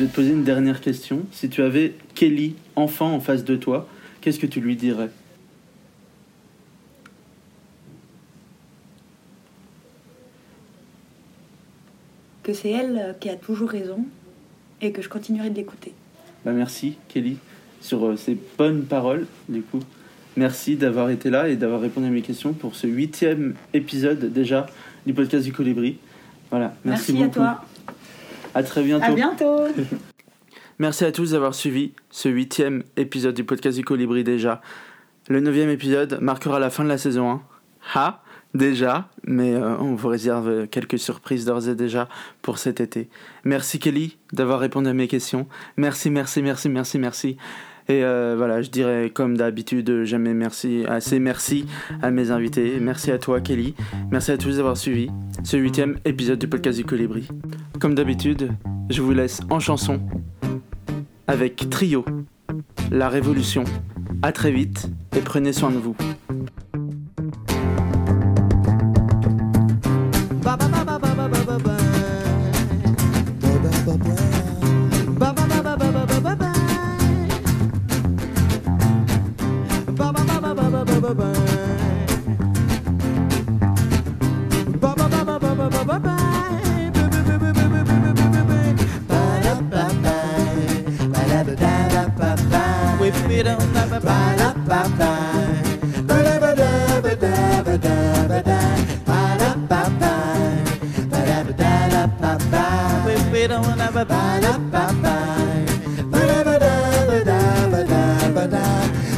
[0.00, 1.26] Je vais te poser une dernière question.
[1.30, 3.86] Si tu avais Kelly, enfant, en face de toi,
[4.22, 5.10] qu'est-ce que tu lui dirais?
[12.42, 14.06] Que c'est elle qui a toujours raison
[14.80, 15.92] et que je continuerai de l'écouter.
[16.46, 17.36] Bah merci Kelly
[17.82, 19.80] sur euh, ces bonnes paroles du coup.
[20.34, 24.64] Merci d'avoir été là et d'avoir répondu à mes questions pour ce huitième épisode déjà
[25.04, 25.98] du podcast du Colibri.
[26.50, 27.34] Voilà, merci, Merci, à beaucoup.
[27.34, 27.64] toi.
[28.54, 29.04] À très bientôt.
[29.04, 29.58] À bientôt.
[30.78, 34.62] Merci à tous d'avoir suivi ce huitième épisode du podcast du Colibri déjà.
[35.28, 37.42] Le neuvième épisode marquera la fin de la saison 1.
[37.94, 38.22] Ha
[38.54, 42.08] déjà, mais euh, on vous réserve quelques surprises d'ores et déjà
[42.42, 43.08] pour cet été.
[43.44, 45.46] Merci Kelly d'avoir répondu à mes questions.
[45.76, 47.36] Merci, merci, merci, merci, merci.
[47.90, 51.66] Et euh, voilà, je dirais comme d'habitude, jamais merci, assez merci
[52.00, 52.78] à mes invités.
[52.80, 53.74] Merci à toi Kelly.
[54.12, 55.10] Merci à tous d'avoir suivi
[55.42, 57.26] ce huitième épisode du podcast du Colibri.
[57.80, 58.52] Comme d'habitude,
[58.90, 60.00] je vous laisse en chanson
[61.26, 62.04] avec Trio,
[62.92, 63.64] La Révolution.
[64.22, 65.96] À très vite et prenez soin de vous.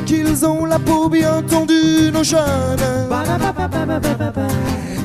[0.06, 2.86] Qu'ils ont la peau bien tendue, nos jeunes.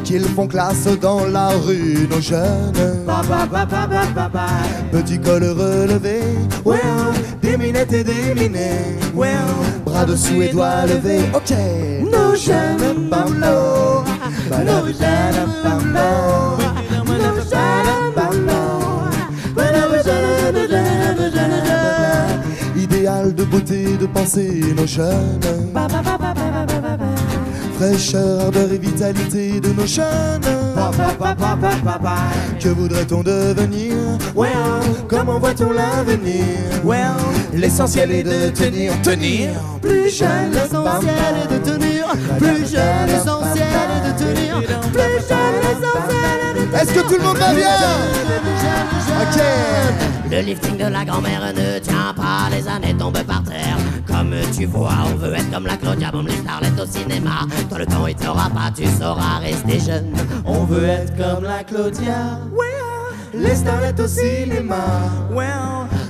[0.03, 3.05] Qu'ils font classe dans la rue, nos jeunes.
[4.91, 6.19] Petit col relevé,
[6.65, 6.81] ouais,
[9.85, 11.53] bras dessous et doigts levés, ok.
[12.41, 13.47] Jeunes, jeunes.
[22.75, 25.73] Idéal de beauté, de pensée, nos jeunes.
[27.77, 30.41] Fraîcheur, ardeur et vitalité de nos jeunes.
[32.59, 33.93] Que voudrait-on devenir?
[34.35, 34.49] Well,
[35.07, 36.43] Comment voit-on l'avenir?
[36.83, 37.11] Well,
[37.53, 39.49] L'essentiel est de tenir, tenir.
[39.81, 42.07] Plus jeune, l'essentiel est de tenir.
[42.39, 44.61] Plus jeune, l'essentiel est de tenir.
[44.91, 46.81] Plus jeune, l'essentiel est de tenir.
[46.81, 47.77] Est-ce que tout le monde va bien?
[49.21, 49.41] Ok.
[50.31, 53.77] Le lifting de la grand-mère ne tient pas, les années tombent par terre.
[54.07, 57.45] Comme tu vois, on veut être comme la Claudia, comme les starlettes au cinéma.
[57.69, 60.13] Toi, le temps, il t'aura pas, tu sauras rester jeune.
[60.45, 62.39] On veut être comme la Claudia.
[63.33, 64.75] Les starlettes au cinéma.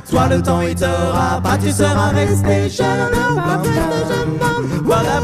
[0.09, 3.11] Toi, le temps, il t'aura pas, tu seras resté jeune.
[4.83, 5.21] Voilà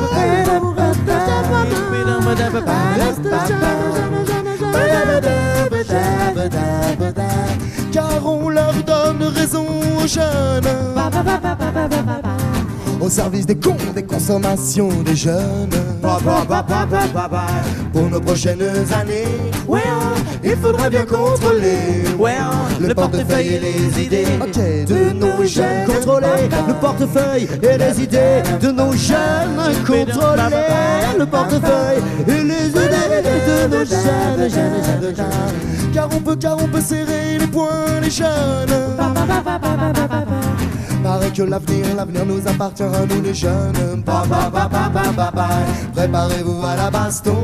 [7.94, 9.66] car on leur donne raison
[10.02, 10.64] aux jeunes.
[13.04, 15.70] Au service des cons, des consommations des jeunes.
[17.92, 19.28] Pour nos prochaines années,
[20.42, 22.06] il faudra bien contrôler
[22.80, 24.26] le portefeuille et les idées
[24.88, 25.86] de nos jeunes.
[25.86, 29.74] Contrôler le portefeuille et les idées de nos jeunes.
[29.86, 30.44] Contrôler
[31.20, 32.88] le portefeuille et les idées
[33.48, 35.92] de nos jeunes, jeunes, jeunes, jeunes.
[35.94, 38.94] Car on peut, car on peut serrer les poings les jeunes.
[41.04, 44.02] Paraît que l'avenir, l'avenir nous appartient à nous les jeunes.
[44.06, 44.24] Ba.
[45.94, 47.36] Préparez-vous à la baston.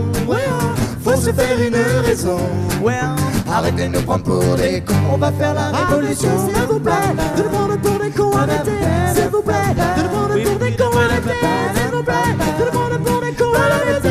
[1.03, 1.75] Faut se faire une
[2.05, 2.39] raison.
[3.51, 4.93] Arrêtez de nous prendre pour des cons.
[5.13, 6.93] On va faire la révolution, s'il vous plaît.
[7.35, 8.71] De nous prendre pour des cons, arrêtez.
[9.13, 9.53] S'il vous plaît.
[9.97, 11.29] De nous prendre pour des cons, arrêtez.
[11.75, 12.13] S'il vous plaît.
[12.59, 14.08] De nous prendre pour des cons, arrêtez.